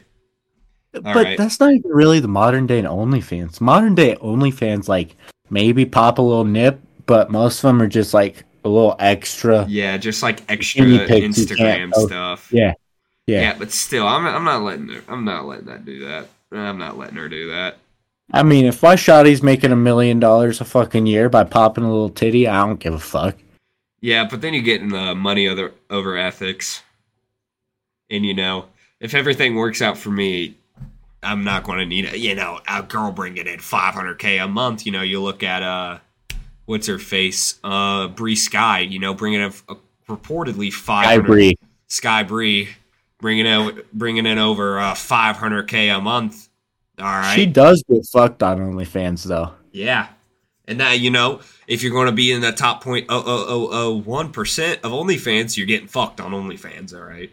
[0.92, 1.38] but right.
[1.38, 3.62] that's not even really the modern day OnlyFans.
[3.62, 5.16] Modern day OnlyFans, like
[5.50, 9.66] maybe pop a little nip, but most of them are just like a little extra.
[9.68, 12.50] Yeah, just like extra Guinea pigs you Instagram stuff.
[12.52, 12.74] Yeah.
[13.28, 13.56] Yeah, Yeah.
[13.58, 15.04] but still, I'm I'm not letting her.
[15.08, 16.28] I'm not letting that do that.
[16.52, 17.78] I'm not letting her do that.
[18.34, 21.92] I mean, if my shotty's making a million dollars a fucking year by popping a
[21.92, 23.36] little titty, I don't give a fuck.
[24.02, 26.82] Yeah, but then you get in the money over over ethics,
[28.10, 28.66] and you know,
[29.00, 30.56] if everything works out for me,
[31.22, 34.86] I'm not going to need a you know a girl bringing in 500k a month.
[34.86, 36.00] You know, you look at uh,
[36.66, 38.80] what's her face, uh, Bri Sky.
[38.80, 39.76] You know, bringing in a,
[40.12, 41.56] reportedly 500 I agree.
[41.88, 42.70] Sky Bri
[43.20, 46.50] bringing in bringing in over uh, 500k a month.
[46.98, 49.54] All right, She does get fucked on OnlyFans though.
[49.72, 50.08] yeah.
[50.72, 53.46] And now you know if you're going to be in the top point oh oh
[53.48, 56.96] oh oh one percent of OnlyFans, you're getting fucked on OnlyFans.
[56.96, 57.30] All right.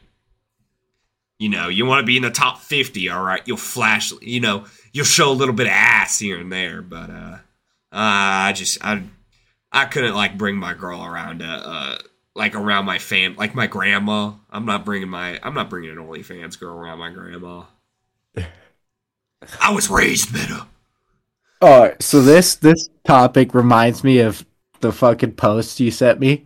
[1.38, 3.08] You know you want to be in the top fifty.
[3.08, 4.12] All right, you'll flash.
[4.20, 7.38] You know you'll show a little bit of ass here and there, but uh,
[7.92, 9.04] uh I just I
[9.70, 11.98] I couldn't like bring my girl around uh, uh
[12.34, 14.32] like around my fam like my grandma.
[14.50, 17.62] I'm not bringing my I'm not bringing an OnlyFans girl around my grandma.
[19.60, 20.66] I was raised better.
[21.60, 24.44] All right, so this this topic reminds me of
[24.80, 26.44] the fucking post you sent me.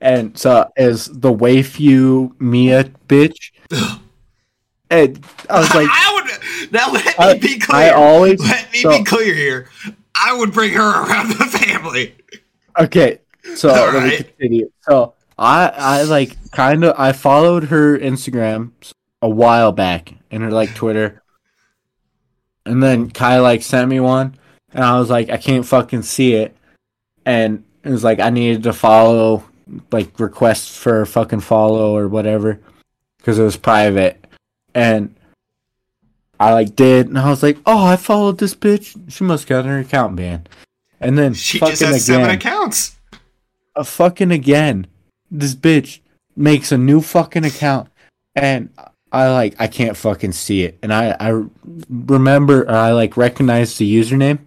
[0.00, 3.52] And so is the Waifu Mia bitch.
[4.92, 6.12] And I was like, I
[6.64, 7.78] would now let me I- be clear.
[7.78, 9.68] I always let me so- be clear here.
[10.16, 12.12] I would bring her around the family.
[12.76, 13.20] Okay,
[13.54, 14.36] so All let me right.
[14.36, 14.72] continue.
[14.80, 18.72] So I I like kind of I followed her Instagram
[19.22, 21.22] a while back and her like Twitter,
[22.70, 24.36] and then Kai like sent me one,
[24.72, 26.56] and I was like I can't fucking see it,
[27.26, 29.44] and it was like I needed to follow
[29.92, 32.60] like request for a fucking follow or whatever
[33.18, 34.24] because it was private,
[34.74, 35.14] and.
[36.42, 38.98] I like did, and I was like, "Oh, I followed this bitch.
[39.12, 40.48] She must got her account banned."
[40.98, 42.96] And then She fucking just has seven accounts.
[43.76, 44.86] a fucking again.
[45.30, 46.00] This bitch
[46.36, 47.90] makes a new fucking account,
[48.34, 48.70] and
[49.12, 50.78] I like I can't fucking see it.
[50.82, 51.42] And I I
[51.88, 54.38] remember or I like recognized the username,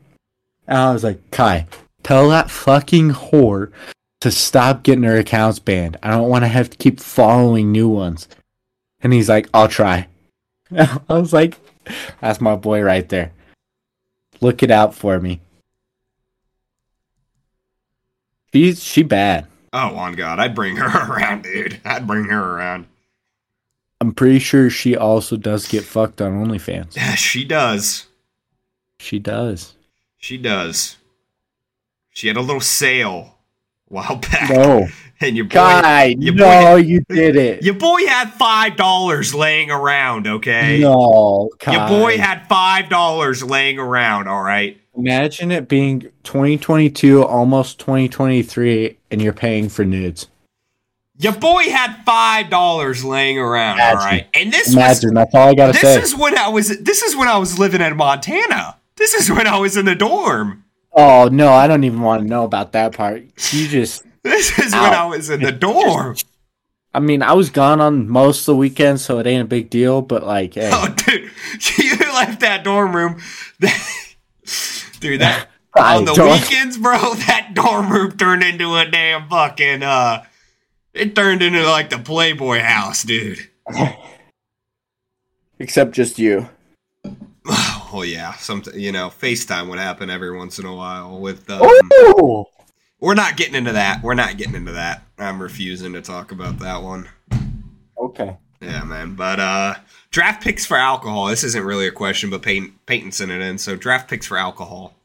[0.68, 1.68] and I was like, Kai,
[2.04, 3.72] tell that fucking whore
[4.22, 5.98] to stop getting her accounts banned.
[6.02, 8.30] I don't want to have to keep following new ones.
[9.02, 10.08] And he's like, I'll try.
[10.72, 11.58] I was like,
[12.22, 13.34] that's my boy right there.
[14.40, 15.42] Look it out for me.
[18.54, 19.48] She's she bad.
[19.74, 21.82] Oh, on God, I'd bring her around, dude.
[21.84, 22.86] I'd bring her around.
[24.14, 26.96] I'm pretty sure she also does get fucked on OnlyFans.
[26.96, 28.06] Yeah, she does.
[29.00, 29.74] She does.
[30.20, 30.98] She does.
[32.12, 33.40] She had a little sale
[33.90, 34.88] a while back, No,
[35.20, 37.64] and your boy, Guy, your no, you did it.
[37.64, 40.28] your boy had five dollars laying around.
[40.28, 44.28] Okay, No, your boy had five dollars laying around.
[44.28, 44.80] All right.
[44.96, 50.28] Imagine it being 2022, almost 2023, and you're paying for nudes.
[51.20, 53.98] Your boy had five dollars laying around, Imagine.
[54.00, 54.28] all right.
[54.34, 55.96] And this Imagine that's all I gotta was say.
[56.00, 58.78] this is when I was this is when I was living in Montana.
[58.96, 60.64] This is when I was in the dorm.
[60.92, 63.22] oh no, I don't even want to know about that part.
[63.52, 66.16] You just, This is when I was in the dorm.
[66.96, 69.70] I mean, I was gone on most of the weekend, so it ain't a big
[69.70, 70.02] deal.
[70.02, 71.30] But like, hey, Oh, dude,
[71.78, 73.20] you left that dorm room.
[75.00, 80.24] dude, that on the weekends, bro, that dorm room turned into a damn fucking uh
[80.94, 83.50] it turned into like the Playboy house, dude.
[85.60, 86.50] except just you.
[87.96, 91.60] Oh yeah, some you know, FaceTime would happen every once in a while with um,
[91.64, 92.48] Oh,
[93.00, 94.02] We're not getting into that.
[94.02, 95.04] We're not getting into that.
[95.20, 97.08] I'm refusing to talk about that one.
[97.96, 98.36] okay.
[98.62, 99.14] Yeah, man.
[99.14, 99.76] But uh
[100.10, 101.28] draft picks for alcohol.
[101.28, 103.60] This isn't really a question, but Peyton Peyton sent it in.
[103.60, 104.96] So draft picks for alcohol.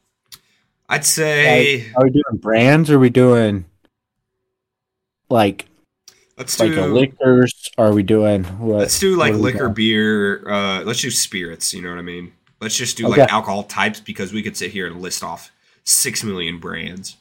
[0.87, 2.89] I'd say Are we doing brands?
[2.89, 3.65] Or are we doing
[5.29, 5.67] like
[6.39, 7.69] let's like do liquors?
[7.77, 8.79] Are we doing what?
[8.79, 9.73] let's do like liquor, doing?
[9.73, 10.49] beer.
[10.49, 11.73] Uh, let's do spirits.
[11.73, 12.33] You know what I mean?
[12.61, 13.21] Let's just do Okay.
[13.21, 15.51] like alcohol types because we could sit here and list off
[15.83, 17.17] six million brands.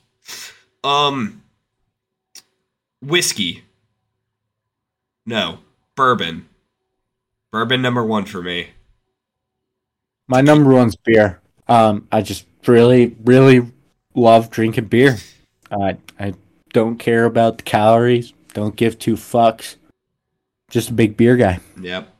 [0.82, 1.42] Um,
[3.02, 3.64] whiskey.
[5.26, 5.58] No,
[5.94, 6.48] bourbon.
[7.52, 8.68] Bourbon number one for me.
[10.26, 11.40] My number one's beer.
[11.68, 13.66] Um, I just really, really
[14.14, 15.16] love drinking beer.
[15.70, 16.34] I I
[16.72, 18.32] don't care about the calories.
[18.55, 19.76] Don't give two fucks.
[20.70, 21.61] Just a big beer guy.
[21.80, 22.14] Yep.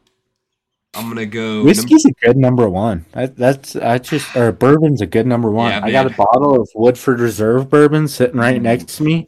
[0.95, 1.65] I'm gonna go.
[1.65, 3.05] Whiskey's a good number one.
[3.13, 5.71] That, that's I just or bourbon's a good number one.
[5.71, 9.27] Yeah, I got a bottle of Woodford Reserve bourbon sitting right next to me.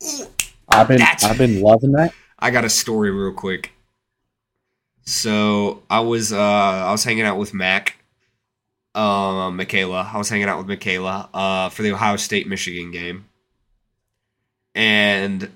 [0.68, 2.14] I've been That's- I've been loving that.
[2.38, 3.72] I got a story real quick.
[5.04, 7.96] So I was uh I was hanging out with Mac,
[8.94, 10.10] um Michaela.
[10.12, 13.26] I was hanging out with Michaela uh for the Ohio State Michigan game.
[14.74, 15.50] And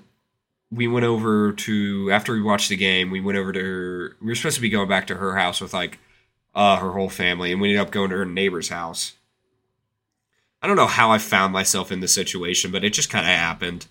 [0.75, 4.27] we went over to after we watched the game, we went over to her we
[4.27, 5.99] were supposed to be going back to her house with like
[6.53, 9.13] uh her whole family and we ended up going to her neighbor's house.
[10.61, 13.31] I don't know how I found myself in this situation, but it just kind of
[13.31, 13.87] happened.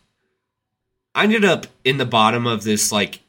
[1.14, 3.20] I ended up in the bottom of this like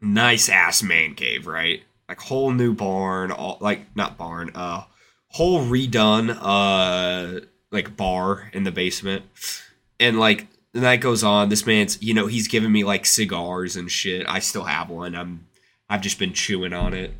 [0.00, 1.82] nice ass man cave, right?
[2.08, 4.84] Like whole new barn, all like not barn, uh
[5.28, 7.40] whole redone uh
[7.70, 9.24] like bar in the basement.
[9.98, 13.76] And like the night goes on, this man's you know, he's giving me like cigars
[13.76, 14.26] and shit.
[14.28, 15.14] I still have one.
[15.14, 15.46] I'm
[15.88, 17.14] I've just been chewing on it.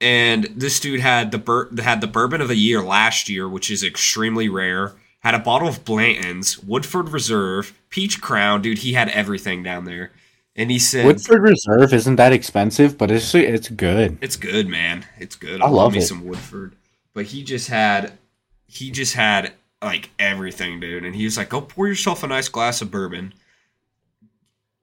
[0.00, 3.70] And this dude had the bur- had the bourbon of the year last year, which
[3.70, 4.92] is extremely rare.
[5.20, 8.78] Had a bottle of Blanton's, Woodford Reserve, Peach Crown, dude.
[8.78, 10.10] He had everything down there,
[10.56, 14.18] and he said, Woodford Reserve isn't that expensive, but it's it's good.
[14.20, 15.06] "It's good, man.
[15.18, 15.62] It's good.
[15.62, 16.02] I love me it.
[16.02, 16.74] some Woodford."
[17.14, 18.18] But he just had,
[18.66, 19.52] he just had
[19.82, 21.04] like everything, dude.
[21.04, 23.34] And he was like, "Go pour yourself a nice glass of bourbon."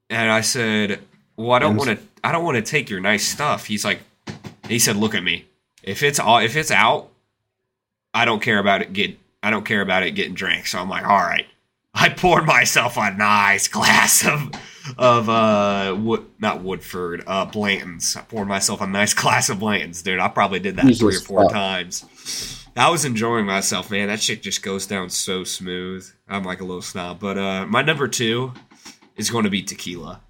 [0.08, 1.00] And I said,
[1.36, 1.98] "Well, I don't want to.
[2.22, 4.00] I don't want to take your nice stuff." He's like,
[4.68, 5.46] he said, "Look at me.
[5.82, 7.08] If it's all, if it's out,
[8.12, 8.92] I don't care about it.
[8.92, 11.46] Get, I don't care about it getting drank." So I'm like, "All right."
[11.94, 14.50] I poured myself a nice glass of
[14.98, 18.16] of uh wood not Woodford uh Blanton's.
[18.16, 20.20] I poured myself a nice glass of Blanton's, dude.
[20.20, 21.52] I probably did that Jesus three or four fuck.
[21.52, 22.66] times.
[22.76, 24.08] I was enjoying myself, man.
[24.08, 26.08] That shit just goes down so smooth.
[26.28, 28.52] I'm like a little snob, but uh my number two
[29.16, 30.22] is going to be tequila.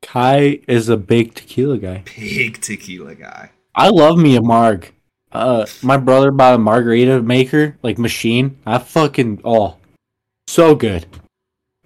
[0.00, 2.02] Kai is a big tequila guy.
[2.16, 3.50] Big tequila guy.
[3.74, 4.92] I love me a marg.
[5.32, 8.58] Uh, my brother bought a margarita maker, like machine.
[8.66, 9.76] I fucking oh,
[10.46, 11.06] so good.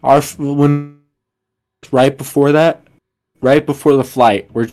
[0.02, 1.00] Our when
[1.92, 2.82] right before that,
[3.40, 4.72] right before the flight, we're in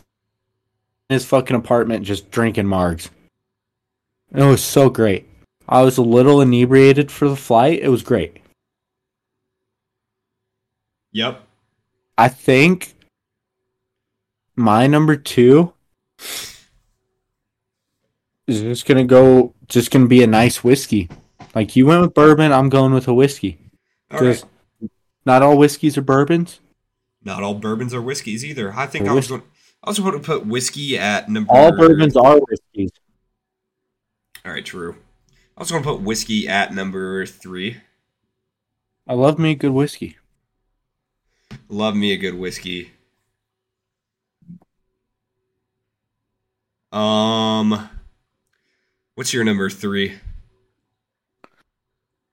[1.09, 3.09] his fucking apartment just drinking margs.
[4.31, 5.27] And it was so great.
[5.69, 7.79] I was a little inebriated for the flight.
[7.81, 8.37] It was great.
[11.11, 11.43] Yep.
[12.17, 12.95] I think
[14.55, 15.73] my number two
[18.47, 21.09] is just gonna go, just gonna be a nice whiskey.
[21.55, 23.59] Like you went with bourbon, I'm going with a whiskey.
[24.11, 24.21] All right.
[24.21, 24.45] Because
[25.25, 26.59] not all whiskeys are bourbons.
[27.23, 28.73] Not all bourbons are whiskeys either.
[28.73, 29.43] I think I was going.
[29.83, 31.51] I was going to put whiskey at number.
[31.51, 32.91] All bourbons are whiskeys.
[34.45, 34.95] All right, true.
[35.57, 37.81] I was going to put whiskey at number three.
[39.05, 40.17] I love me a good whiskey.
[41.67, 42.91] Love me a good whiskey.
[46.93, 47.89] Um,
[49.15, 50.19] what's your number three?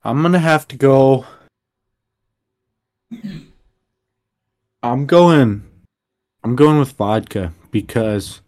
[0.03, 1.27] I'm gonna have to go.
[4.83, 5.65] I'm going.
[6.43, 8.41] I'm going with vodka because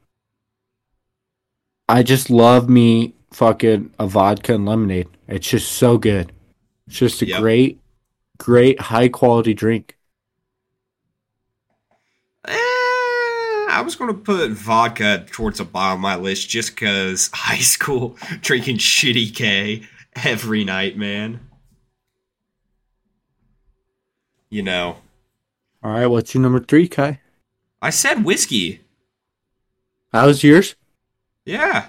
[1.89, 5.09] I just love me fucking a vodka and lemonade.
[5.29, 6.33] It's just so good.
[6.87, 7.41] It's just a Yep.
[7.41, 7.81] great,
[8.39, 9.99] great high quality drink.
[12.49, 12.72] Eh,
[13.73, 17.57] I was going to put vodka towards the bottom of my list just because high
[17.57, 21.41] school drinking shitty K every night, man.
[24.51, 24.99] You know,
[25.83, 27.21] All right, what's your number three, Kai?
[27.81, 28.83] I said whiskey.
[30.13, 30.75] How's yours?
[31.47, 31.87] Yeah.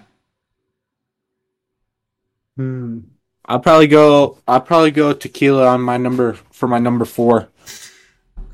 [2.55, 2.99] Hmm.
[3.43, 4.37] I'll probably go.
[4.47, 7.49] I'll probably go tequila on my number for my number four.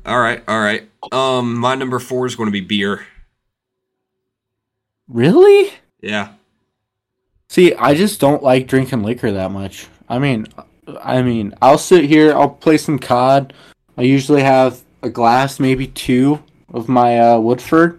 [0.04, 0.90] All right, all right.
[1.12, 3.06] Um, my number four is going to be beer.
[5.10, 5.72] Really?
[6.00, 6.32] Yeah.
[7.48, 9.88] See, I just don't like drinking liquor that much.
[10.08, 10.46] I mean,
[11.02, 13.52] I mean, I'll sit here, I'll play some COD.
[13.98, 16.42] I usually have a glass, maybe two,
[16.72, 17.98] of my uh, Woodford,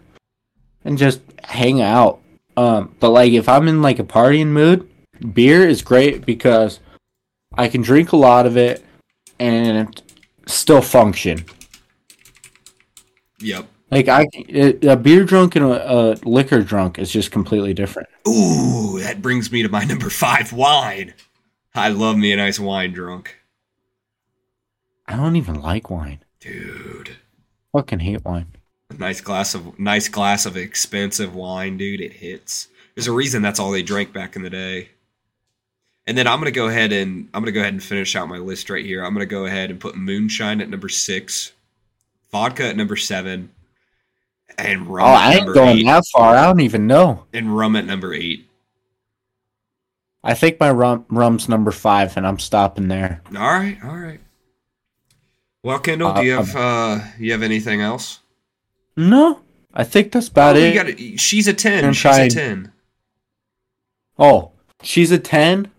[0.85, 2.21] and just hang out.
[2.55, 4.89] Um, but like, if I'm in like a partying mood,
[5.33, 6.79] beer is great because
[7.57, 8.85] I can drink a lot of it
[9.37, 10.01] and
[10.47, 11.43] still function.
[13.39, 13.67] Yep.
[13.91, 14.25] Like I,
[14.83, 18.07] a beer drunk and a, a liquor drunk is just completely different.
[18.25, 21.13] Ooh, that brings me to my number five, wine.
[21.75, 23.37] I love me a nice wine drunk.
[25.07, 26.23] I don't even like wine.
[26.39, 27.17] Dude.
[27.73, 28.55] Fucking hate wine.
[28.97, 32.01] Nice glass of nice glass of expensive wine, dude.
[32.01, 32.69] It hits.
[32.95, 34.89] There's a reason that's all they drank back in the day.
[36.07, 38.37] And then I'm gonna go ahead and I'm gonna go ahead and finish out my
[38.37, 39.03] list right here.
[39.03, 41.51] I'm gonna go ahead and put moonshine at number six,
[42.31, 43.49] vodka at number seven,
[44.57, 45.07] and rum.
[45.07, 46.35] Oh, I ain't going eight, that far.
[46.35, 47.25] I don't even know.
[47.33, 48.47] And rum at number eight.
[50.23, 53.21] I think my rum rum's number five, and I'm stopping there.
[53.29, 54.19] All right, all right.
[55.63, 58.19] Well, Kendall, Uh, do you have uh, you have anything else?
[58.95, 59.39] No,
[59.73, 60.73] I think that's about oh, it.
[60.75, 60.83] You
[61.13, 62.71] got She's a 10 I'm She's trying- a ten.
[64.19, 64.51] Oh,
[64.83, 65.71] she's a 10,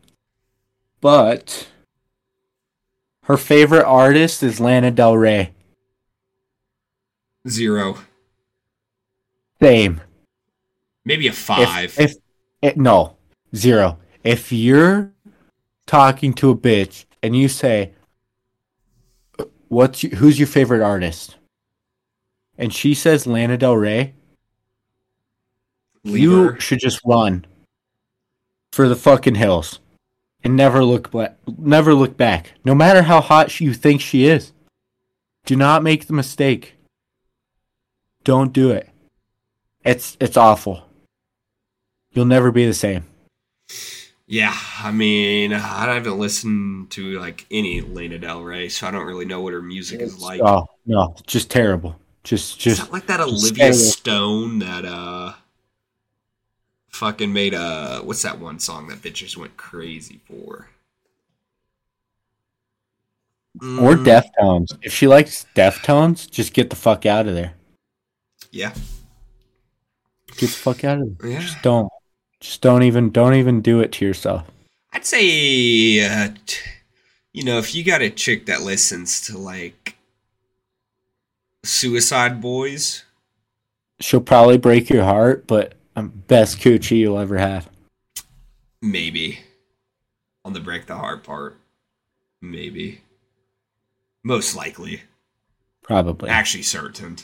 [1.00, 1.68] but
[3.24, 5.52] her favorite artist is Lana Del Rey.
[7.48, 7.98] Zero.
[9.62, 10.00] Same.
[11.04, 11.98] Maybe a five.
[11.98, 12.16] If,
[12.60, 13.16] it, no,
[13.54, 13.98] zero.
[14.24, 15.12] If you're
[15.86, 17.92] talking to a bitch and you say,
[19.68, 21.36] "What's your, who's your favorite artist?"
[22.58, 24.14] and she says Lana Del Rey,
[26.04, 26.60] Leave you her.
[26.60, 27.44] should just run
[28.72, 29.80] for the fucking hills
[30.44, 31.36] and never look back.
[31.58, 32.52] Never look back.
[32.64, 34.52] No matter how hot she, you think she is,
[35.46, 36.74] do not make the mistake.
[38.24, 38.88] Don't do it.
[39.84, 40.82] It's it's awful.
[42.12, 43.04] You'll never be the same.
[44.26, 49.06] Yeah, I mean, I haven't listened to like any Lana Del Rey, so I don't
[49.06, 50.40] really know what her music is like.
[50.42, 51.96] oh no, just terrible.
[52.24, 53.74] Just just like that just Olivia it.
[53.74, 55.32] Stone that uh
[56.88, 60.68] fucking made uh what's that one song that bitches went crazy for?
[63.60, 64.78] or Mm, Deftones.
[64.82, 67.52] If she likes Deftones, just get the fuck out of there.
[68.50, 68.72] Yeah,
[70.36, 71.30] Get the fuck out of there.
[71.30, 71.40] yeah.
[71.40, 71.88] Just don't.
[72.40, 74.44] Just don't even don't even do it to yourself.
[74.92, 76.60] I'd say, uh, t-
[77.32, 79.96] you know, if you got a chick that listens to like
[81.64, 83.04] Suicide Boys,
[84.00, 87.68] She'll probably break your heart, but um, best coochie you'll ever have.
[88.80, 89.38] maybe
[90.44, 91.56] on the break the heart part,
[92.40, 93.00] maybe,
[94.24, 95.02] most likely,
[95.82, 96.28] Probably.
[96.28, 97.16] actually certain.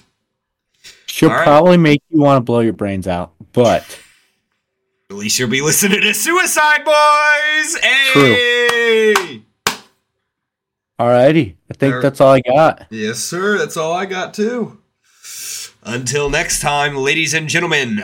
[1.08, 1.42] She'll right.
[1.44, 3.98] probably make you want to blow your brains out, but
[5.10, 7.76] At least you'll be listening to Suicide Boys.
[7.82, 9.42] Hey!
[11.00, 11.54] alrighty.
[11.70, 12.86] I think There- that's all I got.
[12.90, 13.56] Yes, sir.
[13.58, 14.78] That's all I got too.
[15.82, 18.02] Until next time, ladies and gentlemen.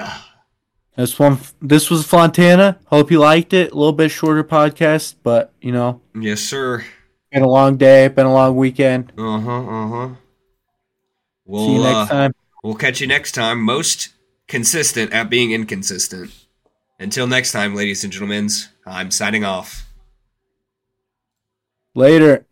[0.96, 2.78] This one, this was Fontana.
[2.86, 3.72] Hope you liked it.
[3.72, 6.84] A little bit shorter podcast, but you know, Yes, sir.
[7.32, 9.12] been a long day, been a long weekend.
[9.18, 9.64] Uh huh.
[9.64, 10.09] Uh huh.
[11.44, 12.32] We'll See you next uh, time.
[12.64, 13.62] We'll catch you next time.
[13.62, 14.08] Most
[14.48, 16.32] consistent at being inconsistent.
[16.98, 18.48] Until next time, ladies and gentlemen.
[18.86, 19.86] I'm signing off.
[21.94, 22.46] Later.